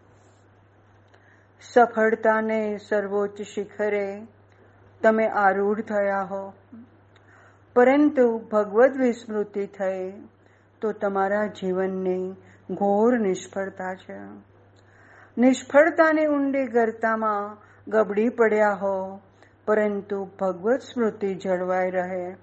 [1.72, 4.28] સફળતાને સર્વોચ્ચ શિખરે
[5.02, 6.54] તમે આરૂઢ થયા હો.
[7.74, 10.28] પરંતુ ભગવદ્ વિસ્મૃતિ થઈ
[10.82, 12.32] તો તમારા જીવનની
[12.72, 14.20] ઘોર નિષ્ફળતા છે.
[15.38, 19.20] નિષ્ફળતાની ઊંડી ગરતામાં ગબડી પડ્યા હો,
[19.66, 22.36] પરંતુ ભગવત સ્મૃતિ જળવાઈ રહે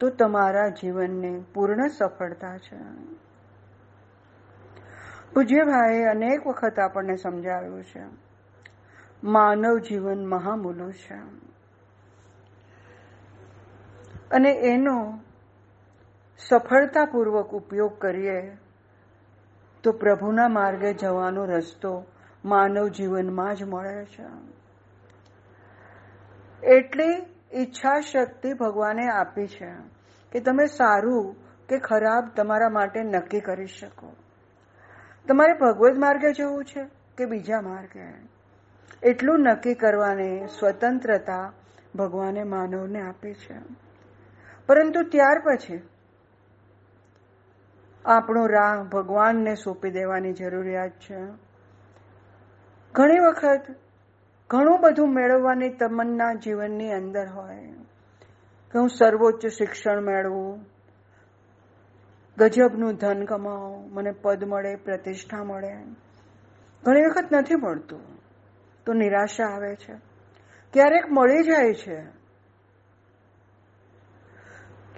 [0.00, 2.78] તો તમારા જીવનની પૂર્ણ સફળતા છે.
[5.34, 8.23] પૂજ્યભાઈએ અનેક વખત આપણને સમજાવ્યું છે.
[9.24, 11.14] માનવ જીવન મહામૂલો છે.
[14.30, 15.20] અને એનો
[16.38, 18.56] સફળતાપૂર્વક ઉપયોગ કરીએ
[19.82, 22.04] તો પ્રભુના માર્ગે જવાનો રસ્તો
[22.44, 24.24] માનવ જીવનમાં જ મળે છે.
[26.66, 27.26] એટલી
[27.62, 29.72] ઈચ્છા શક્તિ ભગવાને આપી છે
[30.32, 31.36] કે તમે સારું
[31.68, 34.12] કે ખરાબ તમારા માટે નક્કી કરી શકો.
[35.28, 36.84] તમારે ભગવદ માર્ગે જવું છે
[37.18, 38.33] કે બીજા માર્ગે?
[39.02, 41.52] એટલું નક્કી કરવાની સ્વતંત્રતા
[41.96, 43.58] ભગવાને માનવને આપી છે.
[44.66, 45.82] પરંતુ ત્યાર પછી
[48.04, 51.18] આપણો રાહ ભગવાનને સોંપી દેવાની જરૂરિયાત છે.
[52.92, 53.60] ઘણી વખત
[54.50, 57.68] ઘણું બધું મેળવવાની તમન્ના જીવનની અંદર હોય.
[58.72, 60.64] કે હું સર્વોચ્ચ શિક્ષણ મેળવું,
[62.38, 65.76] ગજબનું ધન કમાવું, મને પદ મળે, પ્રતિષ્ઠા મળે.
[66.82, 68.13] ઘણી વખત નથી મળતું.
[68.86, 69.94] તો નિરાશા આવે છે.
[70.72, 72.24] ક્યારેક મળી જાય છે.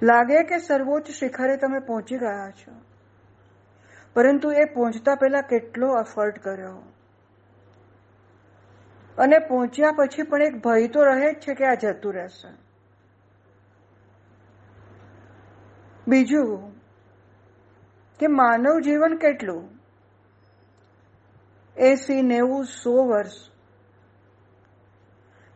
[0.02, 2.72] લાગે કે સર્વોચ્ચ શિખરે તમે પહોંચી ગયા છો.
[4.14, 6.92] પરંતુ એ પહોંચતા પહેલા કેટલો અફર્ટ કર્યો.
[9.18, 12.48] અને પહોંચ્યા પછી પણ એક ભય તો રહે જ છે કે આ જતું રહેશે.
[16.08, 16.70] બીજું,
[18.18, 19.68] કે માનવ જીવન કેટલું?
[21.76, 23.55] એસી નેવું સો વર્ષ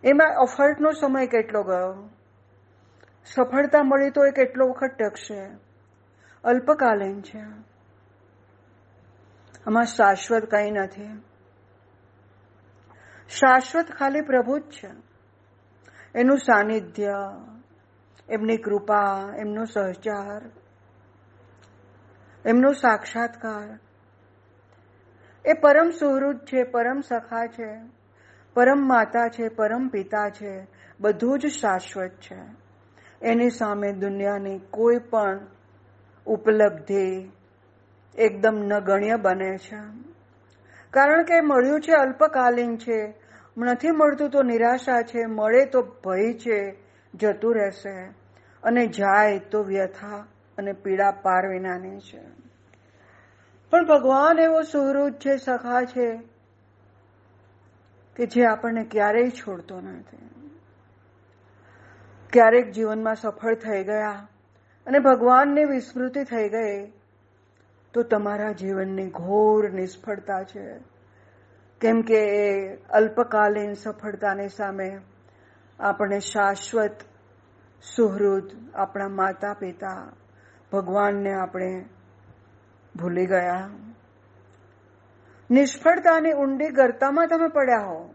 [0.05, 2.11] એમાં અફર્ટનો સમય કેટલો ગયો?
[3.25, 5.51] સફળતા મળી તો એ કેટલો વખત ટકશે?
[6.45, 7.41] અલ્પકાલીન છે.
[9.67, 11.23] આમાં શાશ્વત કંઈ નથી.
[13.29, 14.91] શાશ્વત ખાલી પ્રભુ જ છે.
[16.15, 17.15] એનું સાનિધ્ય,
[18.29, 20.51] એમની કૃપા, એમનો સહચાર,
[22.47, 23.79] એમનો સાક્ષાત્કાર.
[25.45, 28.00] એ પરમ સુહૃદ છે, પરમ સખા છે.
[28.55, 30.67] પરમ માતા છે, પરમ પિતા છે,
[31.01, 32.39] બધું જ શાશ્વત છે.
[33.23, 35.41] એની સામે દુનિયાની કોઈ પણ
[36.27, 37.31] ઉપલબ્ધિ
[38.19, 39.81] એકદમ નગણ્ય બને છે.
[40.91, 43.15] કારણ કે મળ્યું છે અલ્પકાલીન છે,
[43.59, 46.77] નથી મળતું તો નિરાશા છે, મળે તો ભય છે,
[47.15, 48.05] જતું રહેશે
[48.63, 50.27] અને જાય તો વ્યથા
[50.59, 52.21] અને પીડા પાર વિનાની છે.
[53.71, 56.30] પણ ભગવાન એવો સુહૃદ છે, સખા છે
[58.17, 60.51] કે જે આપણને ક્યારેય છોડતો નથી.
[62.33, 64.29] ક્યારેક જીવનમાં સફળ થઈ ગયા
[64.87, 66.93] અને ભગવાનની વિસ્મૃતિ થઈ ગઈ,
[67.95, 70.79] તો તમારા જીવનની ઘોર નિષ્ફળતા છે.
[71.81, 75.01] કેમ કે એ અલ્પકાલીન સફળતાની સામે
[75.81, 76.97] આપણે શાશ્વત,
[77.97, 80.13] સુહૃદ આપણા માતા પિતા
[80.73, 81.85] ભગવાનને આપણે
[82.97, 83.71] ભૂલી ગયા.
[85.51, 88.15] નિષ્ફળતાની ઊંડી ગરતામાં તમે પડ્યા હો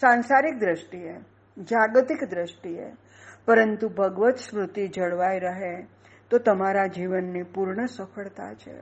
[0.00, 1.20] સાંસારિક દ્રષ્ટિએ,
[1.58, 2.96] જાગતિક દ્રષ્ટિએ,
[3.44, 5.86] પરંતુ ભગવત સ્મૃતિ જળવાઈ રહે,
[6.30, 8.80] તો તમારા જીવનની પૂર્ણ સફળતા છે.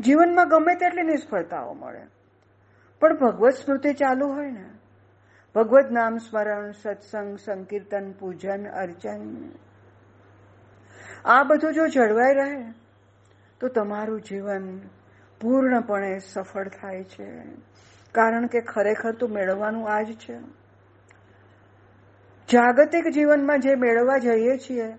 [0.00, 2.06] જીવનમાં ગમે તેટલી નિષ્ફળતાઓ મળે.
[3.00, 4.64] પણ ભગવત સ્મૃતિ ચાલુ હોય ને?
[5.54, 9.48] ભગવત નામ સ્મરણ, સત્સંગ, સંકીર્તન, પૂજન, અર્ચન,
[11.24, 12.72] આ બધું જો જળવાઈ રહે,
[13.60, 14.80] તો તમારું જીવન
[15.40, 17.42] પૂર્ણપણે સફળ થાય છે.
[18.12, 20.38] કારણ કે ખરેખર તો મેળવવાનું આ જ છે.
[22.52, 24.94] જાગતિક જીવનમાં જે મેળવવા જઈએ છીએ,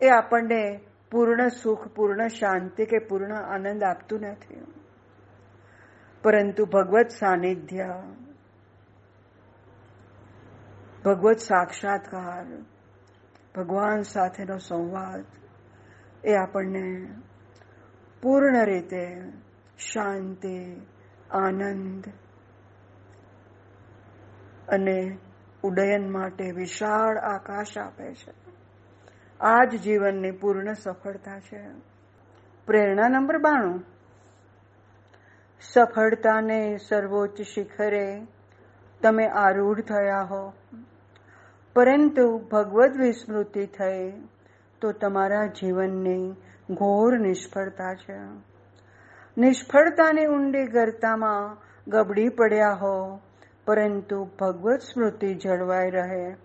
[0.00, 4.64] એ આપણને પૂર્ણ સુખ, પૂર્ણ શાંતિ કે પૂર્ણ આનંદ આપતું નથી.
[6.22, 8.02] પરંતુ ભગવત સાનિધ્ય,
[11.04, 12.44] ભગવત સાક્ષાત્કાર,
[13.56, 15.24] ભગવાન સાથેનો સંવાદ
[16.24, 17.08] એ આપણને
[18.22, 19.20] પૂર્ણ રીતે
[19.78, 20.80] શાંતિ,
[21.30, 22.04] આનંદ
[24.68, 25.18] અને
[25.62, 28.32] ઉડ્ડયન માટે વિશાળ આકાશ આપે છે.
[29.40, 31.68] આ જ જીવનની પૂર્ણ સફળતા છે.
[32.66, 33.84] પ્રેરણા નંબર બાણું.
[35.60, 38.26] સફળતાને સર્વોચ્ચ શિખરે
[39.02, 40.52] તમે આરૂઢ થયા હો.
[41.74, 44.10] પરંતુ ભગવદ વિસ્મૃતિ થઈ
[44.80, 46.34] તો તમારા જીવનની
[46.70, 48.18] ઘોર નિષ્ફળતા છે.
[49.38, 51.56] નિષ્ફળતાની ઊંડી ગરતામાં
[51.90, 53.20] ગબડી પડ્યા હો,
[53.66, 56.36] પરંતુ ભગવત સ્મૃતિ જળવાઈ રહે,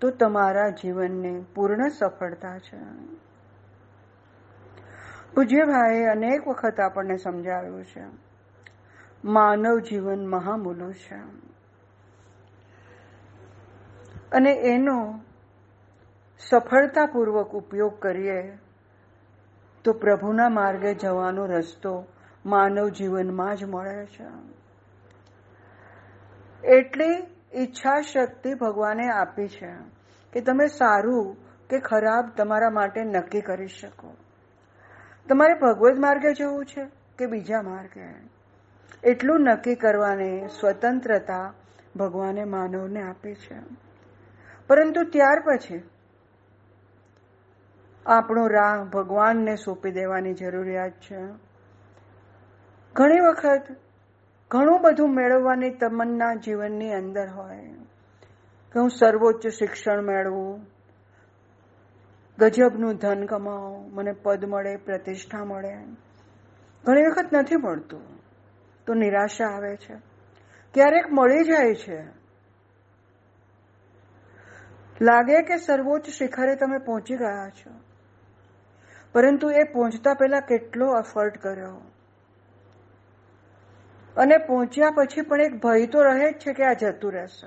[0.00, 2.78] તો તમારા જીવનને પૂર્ણ સફળતા છે.
[5.34, 8.04] પૂજ્યભાઈએ અનેક વખત આપણને સમજાવ્યું છે.
[9.24, 11.50] માનવ જીવન મહામૂલું છે.
[14.32, 15.20] અને એનો
[16.50, 18.58] સફળતાપૂર્વક ઉપયોગ કરીએ
[19.84, 22.06] તો પ્રભુના માર્ગે જવાનો રસ્તો
[22.46, 24.24] માનવ જીવનમાં જ મળે છે.
[26.64, 27.26] એટલી
[27.62, 29.72] ઈચ્છા શક્તિ ભગવાને આપી છે
[30.32, 31.36] કે તમે સારું
[31.70, 34.16] કે ખરાબ તમારા માટે નક્કી કરી શકો.
[35.28, 36.84] તમારે ભગવદ માર્ગે જવું છે
[37.18, 38.30] કે બીજા માર્ગે?
[39.04, 41.52] એટલું નક્કી કરવાની સ્વતંત્રતા
[41.96, 43.58] ભગવાને માનવને આપી છે.
[44.66, 45.82] પરંતુ ત્યાર પછી
[48.06, 51.20] આપણો રાહ ભગવાનને સોંપી દેવાની જરૂરિયાત છે.
[52.92, 53.62] ઘણી વખત
[54.50, 57.58] ઘણું બધું મેળવવાની તમન્ના જીવનની અંદર હોય.
[58.72, 60.66] કે હું સર્વોચ્ચ શિક્ષણ મેળવું,
[62.38, 65.74] ગજબનું ધન કમાવું, મને પદ મળે, પ્રતિષ્ઠા મળે.
[66.84, 68.20] ઘણી વખત નથી મળતું.
[68.86, 69.94] તો નિરાશા આવે છે.
[70.74, 72.02] ક્યારેક મળી જાય છે.
[75.00, 77.89] લાગે કે સર્વોચ્ચ શિખરે તમે પહોંચી ગયા છો.
[79.12, 81.80] પરંતુ એ પહોંચતા પહેલા કેટલો અફર્ટ કર્યો.
[84.16, 87.46] અને પહોંચ્યા પછી પણ એક ભય તો રહે જ છે કે આ જતું રહેશે.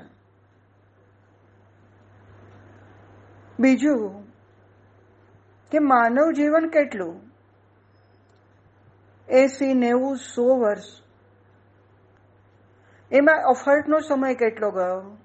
[3.59, 4.24] બીજું,
[5.72, 7.22] કે માનવ જીવન કેટલું?
[9.28, 11.03] એસી, નેવું, સો વર્ષ.
[13.11, 15.18] એમાં અફર્ટનો સમય કેટલો ગયો?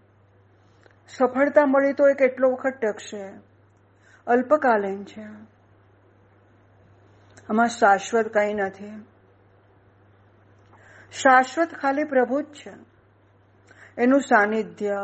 [1.09, 3.33] સફળતા મળી તો એ કેટલો વખત ટકશે?
[4.27, 5.58] અલ્પકાલીન છે.
[7.51, 9.07] આમાં શાશ્વત કંઈ નથી.
[11.13, 12.73] શાશ્વત ખાલી પ્રભુ જ છે.
[13.99, 14.97] એનું સાનિધ્ય,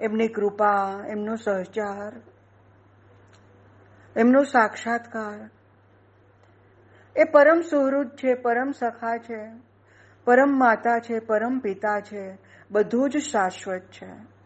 [0.00, 2.12] એમની કૃપા, એમનો સહચાર,
[4.16, 5.50] એમનો સાક્ષાત્કાર.
[7.16, 9.50] એ પરમ સુહૃદ છે, પરમ સખા છે,
[10.24, 12.38] પરમ માતા છે, પરમ પિતા છે,
[12.70, 14.36] બધું જ શાશ્વત છે.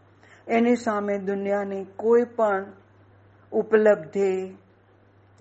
[0.47, 2.73] એની સામે દુનિયાની કોઈ પણ
[3.51, 4.57] ઉપલબ્ધિ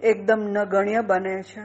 [0.01, 1.63] એકદમ નગણ્ય બને છે.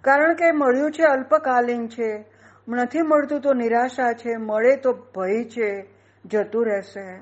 [0.00, 2.24] કારણ કે મળ્યું છે અલ્પકાલીન છે.
[2.68, 4.36] નથી મળતું તો નિરાશા છે.
[4.36, 5.86] મળે તો ભય છે.
[6.24, 7.20] જતું રહેશે.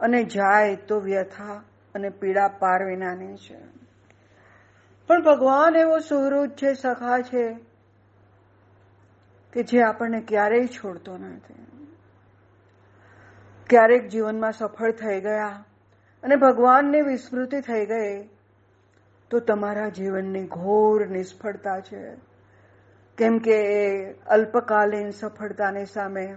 [0.00, 1.62] અને જાય તો વ્યથા
[1.94, 3.82] અને પીડા પાર વિનાની છે.
[5.06, 7.54] પણ ભગવાન એવો સુહૃદ છે, સખા છે,
[9.52, 11.86] કે જે આપણને ક્યારેય છોડતો નથી.
[13.70, 15.64] ક્યારેક જીવનમાં સફળ થઈ ગયા
[16.22, 18.28] અને ભગવાનની વિસ્મૃતિ થઈ ગઈ.
[19.32, 22.16] તો તમારા જીવનની ઘોર નિષ્ફળતા છે.
[23.18, 26.34] કેમ કે એ અલ્પકાલીન સફળતાની સામે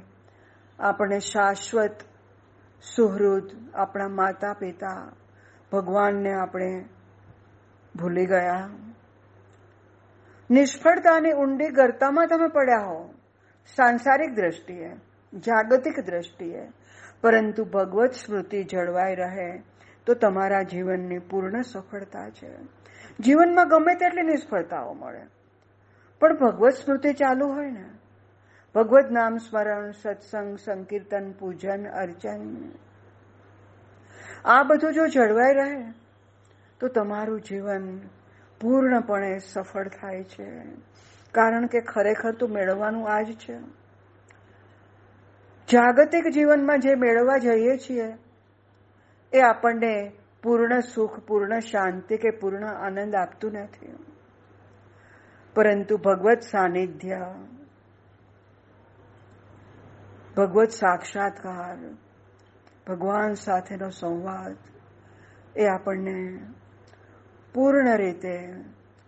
[0.80, 1.96] આપણે શાશ્વત,
[2.96, 5.12] સુહૃદ આપણા માતા પિતા
[5.72, 6.86] ભગવાનને આપણે
[7.96, 8.70] ભૂલી ગયા.
[10.52, 13.14] નિષ્ફળતાની ઊંડી ગરતામાં તમે પડ્યા હો,
[13.76, 14.96] સાંસારિક દ્રષ્ટિએ,
[15.34, 16.72] જાગતિક દ્રષ્ટિએ,
[17.22, 19.64] પરંતુ ભગવત સ્મૃતિ જળવાઈ રહે
[20.06, 22.75] તો તમારા જીવનની પૂર્ણ સફળતા છે.
[23.20, 25.22] જીવનમાં ગમે તેટલી નિષ્ફળતાઓ મળે.
[26.20, 27.86] પણ ભગવત સ્મૃતિ ચાલુ હોય ને.
[28.76, 32.72] ભગવત નામ સ્મરણ, સત્સંગ, સંકીર્તન, પૂજન, અર્ચન.
[34.46, 35.94] આ બધું જો જળવાઈ રહે,
[36.80, 38.00] તો તમારું જીવન
[38.62, 40.64] પૂર્ણપણે સફળ થાય છે.
[41.32, 43.58] કારણ કે ખરેખર તો મેળવવાનું આ જ છે.
[45.72, 48.18] જાગતિક જીવનમાં જે મેળવવા જઈએ છીએ,
[49.34, 50.12] એ આપણને
[50.46, 53.96] પૂર્ણ સુખ, પૂર્ણ શાંતિ કે પૂર્ણ આનંદ આપતું નથી.
[55.56, 57.34] પરંતુ ભગવત સાનિધ્ય,
[60.38, 61.78] ભગવત સાક્ષાત્કાર,
[62.88, 64.58] ભગવાન સાથેનો સંવાદ
[65.56, 66.40] એ આપણને
[67.54, 68.54] પૂર્ણ રીતે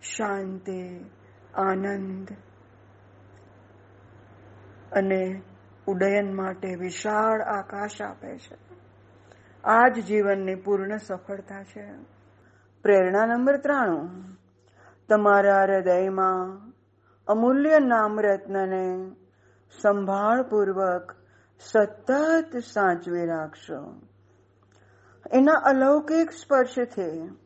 [0.01, 1.05] શાંતિ,
[1.53, 2.27] આનંદ
[4.91, 5.41] અને
[5.87, 8.66] ઉડ્ડયન માટે વિશાળ આકાશ આપે છે.
[9.63, 11.93] આ જ જીવનની પૂર્ણ સફળતા છે.
[12.83, 14.09] પ્રેરણા નંબર ત્રાણું.
[15.09, 16.61] તમારા હૃદયમાં
[17.27, 19.11] અમૂલ્ય નામ રત્નને
[19.81, 21.15] સંભાળપૂર્વક
[21.59, 24.01] સતત સાચવી રાખશો.
[25.31, 27.37] એના અલૌકિક સ્પર્શથી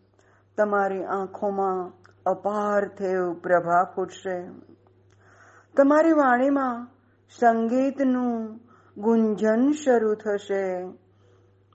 [0.58, 1.92] તમારી આંખોમાં
[2.26, 4.50] અપાર થેવ પ્રભા ફૂટશે.
[5.78, 6.88] તમારી વાણીમાં
[7.40, 8.60] સંગીતનું
[8.98, 10.84] ગુંજન શરૂ થશે.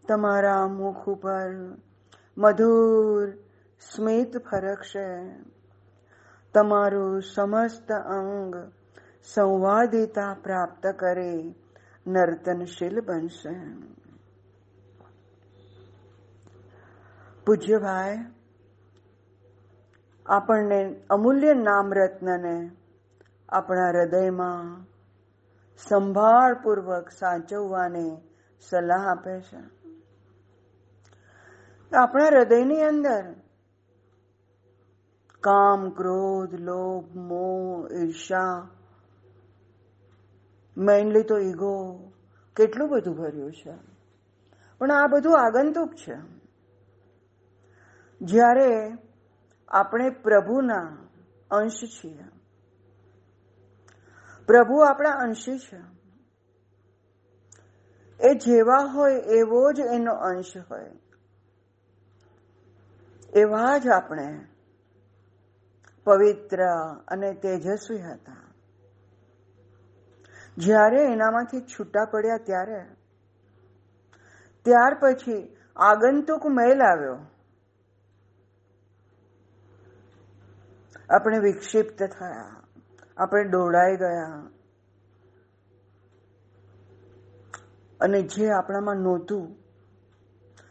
[0.09, 1.50] તમારા મુખ ઉપર
[2.38, 3.30] મધુર
[3.80, 5.36] સ્મિત ફરકશે.
[6.54, 8.72] તમારું સમસ્ત અંગ
[9.24, 11.54] સંવાદિતા પ્રાપ્ત કરી,
[12.07, 13.54] નર્તનશીલ બનશે.
[17.46, 18.18] પૂજ્યભાઈ,
[20.26, 22.70] આપણને અમૂલ્ય નામ રત્નને
[23.48, 24.86] આપણા હૃદયમાં
[25.88, 28.16] સંભાળપૂર્વક સાચવવાની
[28.61, 29.75] સલાહ આપે છે.
[31.97, 33.34] આપણા હૃદયની અંદર.
[35.40, 38.68] કામ, ક્રોધ, લોભ, મોહ ઈર્ષા
[40.76, 42.12] મેઇનલી તો ઈગો,
[42.57, 43.74] કેટલું બધું ભર્યું છે.
[44.78, 46.16] પણ આ બધું આગંતુક છે.
[48.20, 48.92] જ્યારે
[49.68, 50.99] આપણે પ્રભુના
[51.51, 52.24] અંશ છીએ,
[54.47, 55.78] પ્રભુ આપણા અંશી છે.
[58.20, 61.05] એ જેવા હોય એવો જ એનો અંશ હોય.
[63.34, 64.44] એવા જ આપણે
[66.04, 66.62] પવિત્ર
[67.08, 68.36] અને તેજસ્વી હતા.
[70.58, 72.84] જ્યારે એનામાંથી છૂટા પડ્યા ત્યારે,
[74.64, 77.18] ત્યાર પછી આગંતુક મેલ આવ્યો.
[81.10, 82.62] આપણે વિક્ષિપ્ત થયા,
[83.16, 84.50] આપણે દોડાઈ ગયા.
[88.00, 89.65] અને જે આપણામાં નહોતું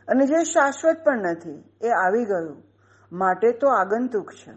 [0.08, 2.64] અને જે શાશ્વત પણ નથી, એ આવી ગયું.
[3.12, 4.52] માટે તો આગંતુક છે.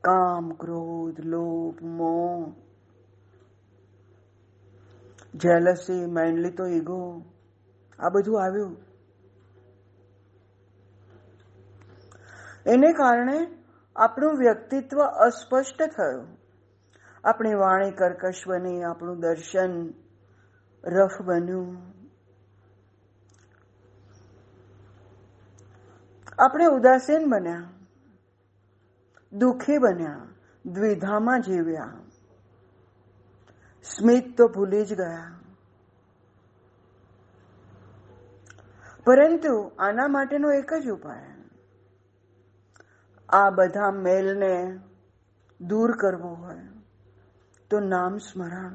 [0.00, 2.52] કામ, ક્રોધ, લોભ, મોહ.
[5.34, 7.22] જેલસી મેન્ડલી તો ઈગો
[7.98, 8.76] આ બધું આવ્યું.
[12.66, 13.46] એને કારણે
[13.96, 16.38] આપણું વ્યક્તિત્વ અસ્પષ્ટ થયું.
[17.24, 19.94] આપણી વાણી કર્કશ બની આપણું દર્શન
[20.84, 21.93] રફ બન્યું.
[26.44, 27.62] આપણે ઉદાસીન બન્યા.
[29.32, 30.20] દુઃખી બન્યા.
[30.66, 31.92] દ્વિધામાં જીવ્યા.
[33.84, 35.30] સ્મિત તો ભૂલી જ ગયા.
[39.04, 41.26] પરંતુ આના માટેનો એક જ ઉપાય.
[43.28, 44.78] આ બધા મેલને
[45.60, 46.58] દૂર કરવું હોય
[47.70, 48.72] તો નામ સ્મરણ.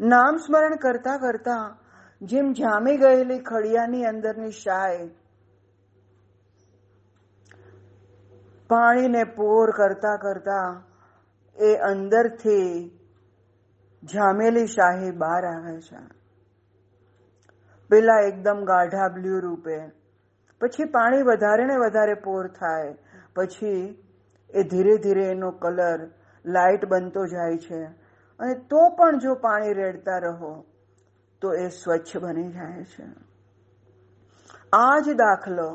[0.00, 1.76] નામ સ્મરણ કરતા કરતા
[2.22, 5.10] જેમ જામી ગયેલી ખડિયાની અંદરની શાય
[8.70, 10.82] પાણીને પોર કરતા કરતા
[11.56, 12.66] એ અંદરથી
[14.02, 16.02] જામેલી શાહી બહાર આવે છે.
[17.90, 19.78] પેલા એકદમ ગાઢા બ્લુ રૂપે,
[20.60, 22.94] પછી પાણી વધારે ને વધારે પોર થાય,
[23.36, 24.02] પછી
[24.50, 26.08] એ ધીરે ધીરે એનો કલર
[26.44, 27.82] લાઇટ બનતો જાય છે.
[28.40, 30.64] અને તો પણ જો પાણી રેડતા રહો,
[31.42, 33.06] તો એ સ્વચ્છ બની જાય છે.
[34.72, 35.70] આ જ દાખલો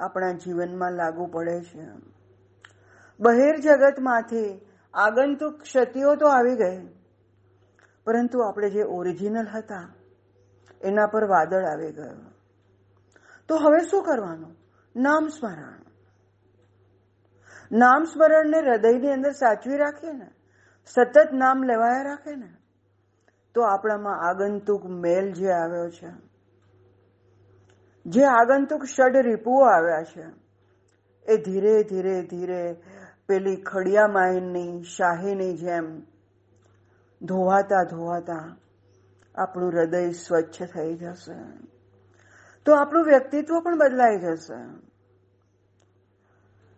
[0.00, 1.86] આપણા જીવનમાં લાગુ પડે છે.
[3.20, 4.60] બહેર જગતમાંથી
[4.94, 6.88] આગંતુક ક્ષતિઓ તો આવી ગઈ,
[8.04, 9.94] પરંતુ આપણે જે ઓરિજિનલ હતા,
[10.80, 12.32] એના પર વાદળ આવી ગયું.
[13.48, 14.56] તો હવે શું કરવાનું?
[14.96, 15.86] નામ સ્મરણ.
[17.72, 20.30] નામ સ્મરણને હૃદયની અંદર સાચવી રાખીએ ને
[20.86, 22.54] સતત નામ લેવાયા રાખે ને
[23.54, 26.25] તો આપણામાં આગંતુક મેલ જે આવ્યો છે
[28.06, 30.24] જે આગંતુક ષડ રીપુઓ આવ્યા છે,
[31.32, 32.76] એ ધીરે ધીરે ધીરે
[33.28, 36.02] પેલી ખડિયા માહિનની શાહીની જેમ
[37.22, 38.56] ધોવાતા ધોવાતા
[39.34, 41.36] આપણું હૃદય સ્વચ્છ થઈ જશે.
[42.64, 44.86] તો આપણું વ્યક્તિત્વ પણ બદલાઈ જશે.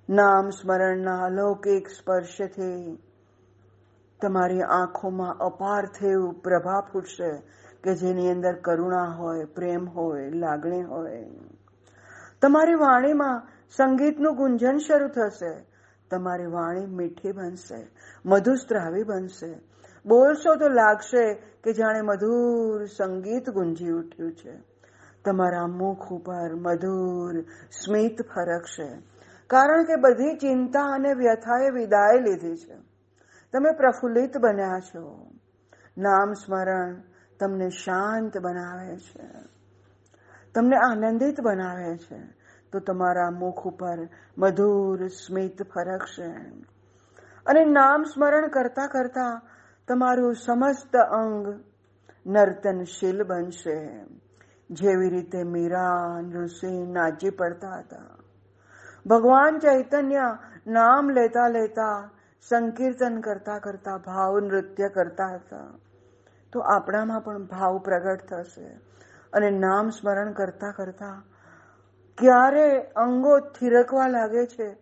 [0.09, 2.99] નામ સ્મરણના અલૌકિક સ્પર્શથી
[4.21, 7.43] તમારી આંખોમાં અપાર થયું પ્રભા ફૂટશે.
[7.85, 11.31] કે જેની અંદર કરુણા હોય, પ્રેમ હોય, લાગણી હોય.
[12.43, 13.43] તમારી વાણીમાં
[13.77, 15.67] સંગીતનું ગુંજન શરૂ થશે.
[16.11, 17.87] તમારી વાણી મીઠી બનશે,
[18.27, 19.61] મધુસ્ત્રાવી બનશે.
[20.07, 24.59] બોલશો તો લાગશે કે જાણે મધુર સંગીત ગુંજી ઉઠ્યું છે.
[25.25, 29.03] તમારા મુખ ઉપર મધુર સ્મિત ફરકશે.
[29.47, 32.75] કારણ કે બધી ચિંતા અને વ્યથાએ વિદાય લીધી છે.
[33.53, 35.31] તમે પ્રફુલ્લિત બન્યા છો.
[35.99, 36.95] નામ સ્મરણ
[37.41, 39.29] તમને શાંત બનાવે છે.
[40.55, 42.39] તમને આનંદિત બનાવે છે.
[42.73, 44.09] તો તમારા મુખ ઉપર
[44.39, 46.31] મધુર સ્મિત ફરકશે.
[47.47, 49.41] અને નામ સ્મરણ કરતા કરતા
[49.89, 51.65] તમારું સમસ્ત અંગ
[52.27, 54.05] નર્તનશીલ બનશે.
[54.71, 58.17] જેવી રીતે મીરા ઋષિ નાચી પડતા હતા.
[59.07, 62.11] ભગવાન ચૈતન્ય નામ લેતા લેતા
[62.49, 65.88] સંકીર્તન કરતા કરતા ભાવ નૃત્ય કરતા હતા.
[66.53, 68.81] તો આપણામાં પણ ભાવ પ્રગટ થશે.
[69.33, 71.23] અને નામ સ્મરણ કરતા કરતા
[72.19, 74.77] ક્યારે અંગો થિરકવા લાગે છે,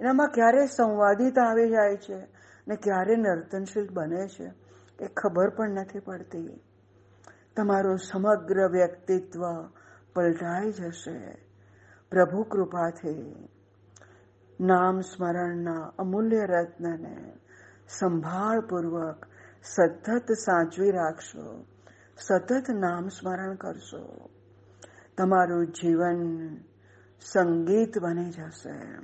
[0.00, 2.26] એનામાં ક્યારે સંવાદિતા આવી જાય છે
[2.68, 4.52] ને ક્યારે નર્તનશીલ બને છે,
[5.04, 6.60] એ ખબર પણ નથી પડતી.
[7.56, 9.42] તમારું સમગ્ર વ્યક્તિત્વ
[10.14, 11.46] પલટાઈ જશે.
[12.10, 13.48] પ્રભુ કૃપાથી.
[14.60, 17.32] નામ સ્મરણના અમૂલ્ય રત્નને
[17.88, 19.26] સંભાળપૂર્વક
[19.74, 21.66] સતત સાચવી રાખશો.
[22.18, 24.30] સતત નામ સ્મરણ કરશો.
[25.18, 26.56] તમારું જીવન
[27.20, 28.98] સંગીત બની જશે.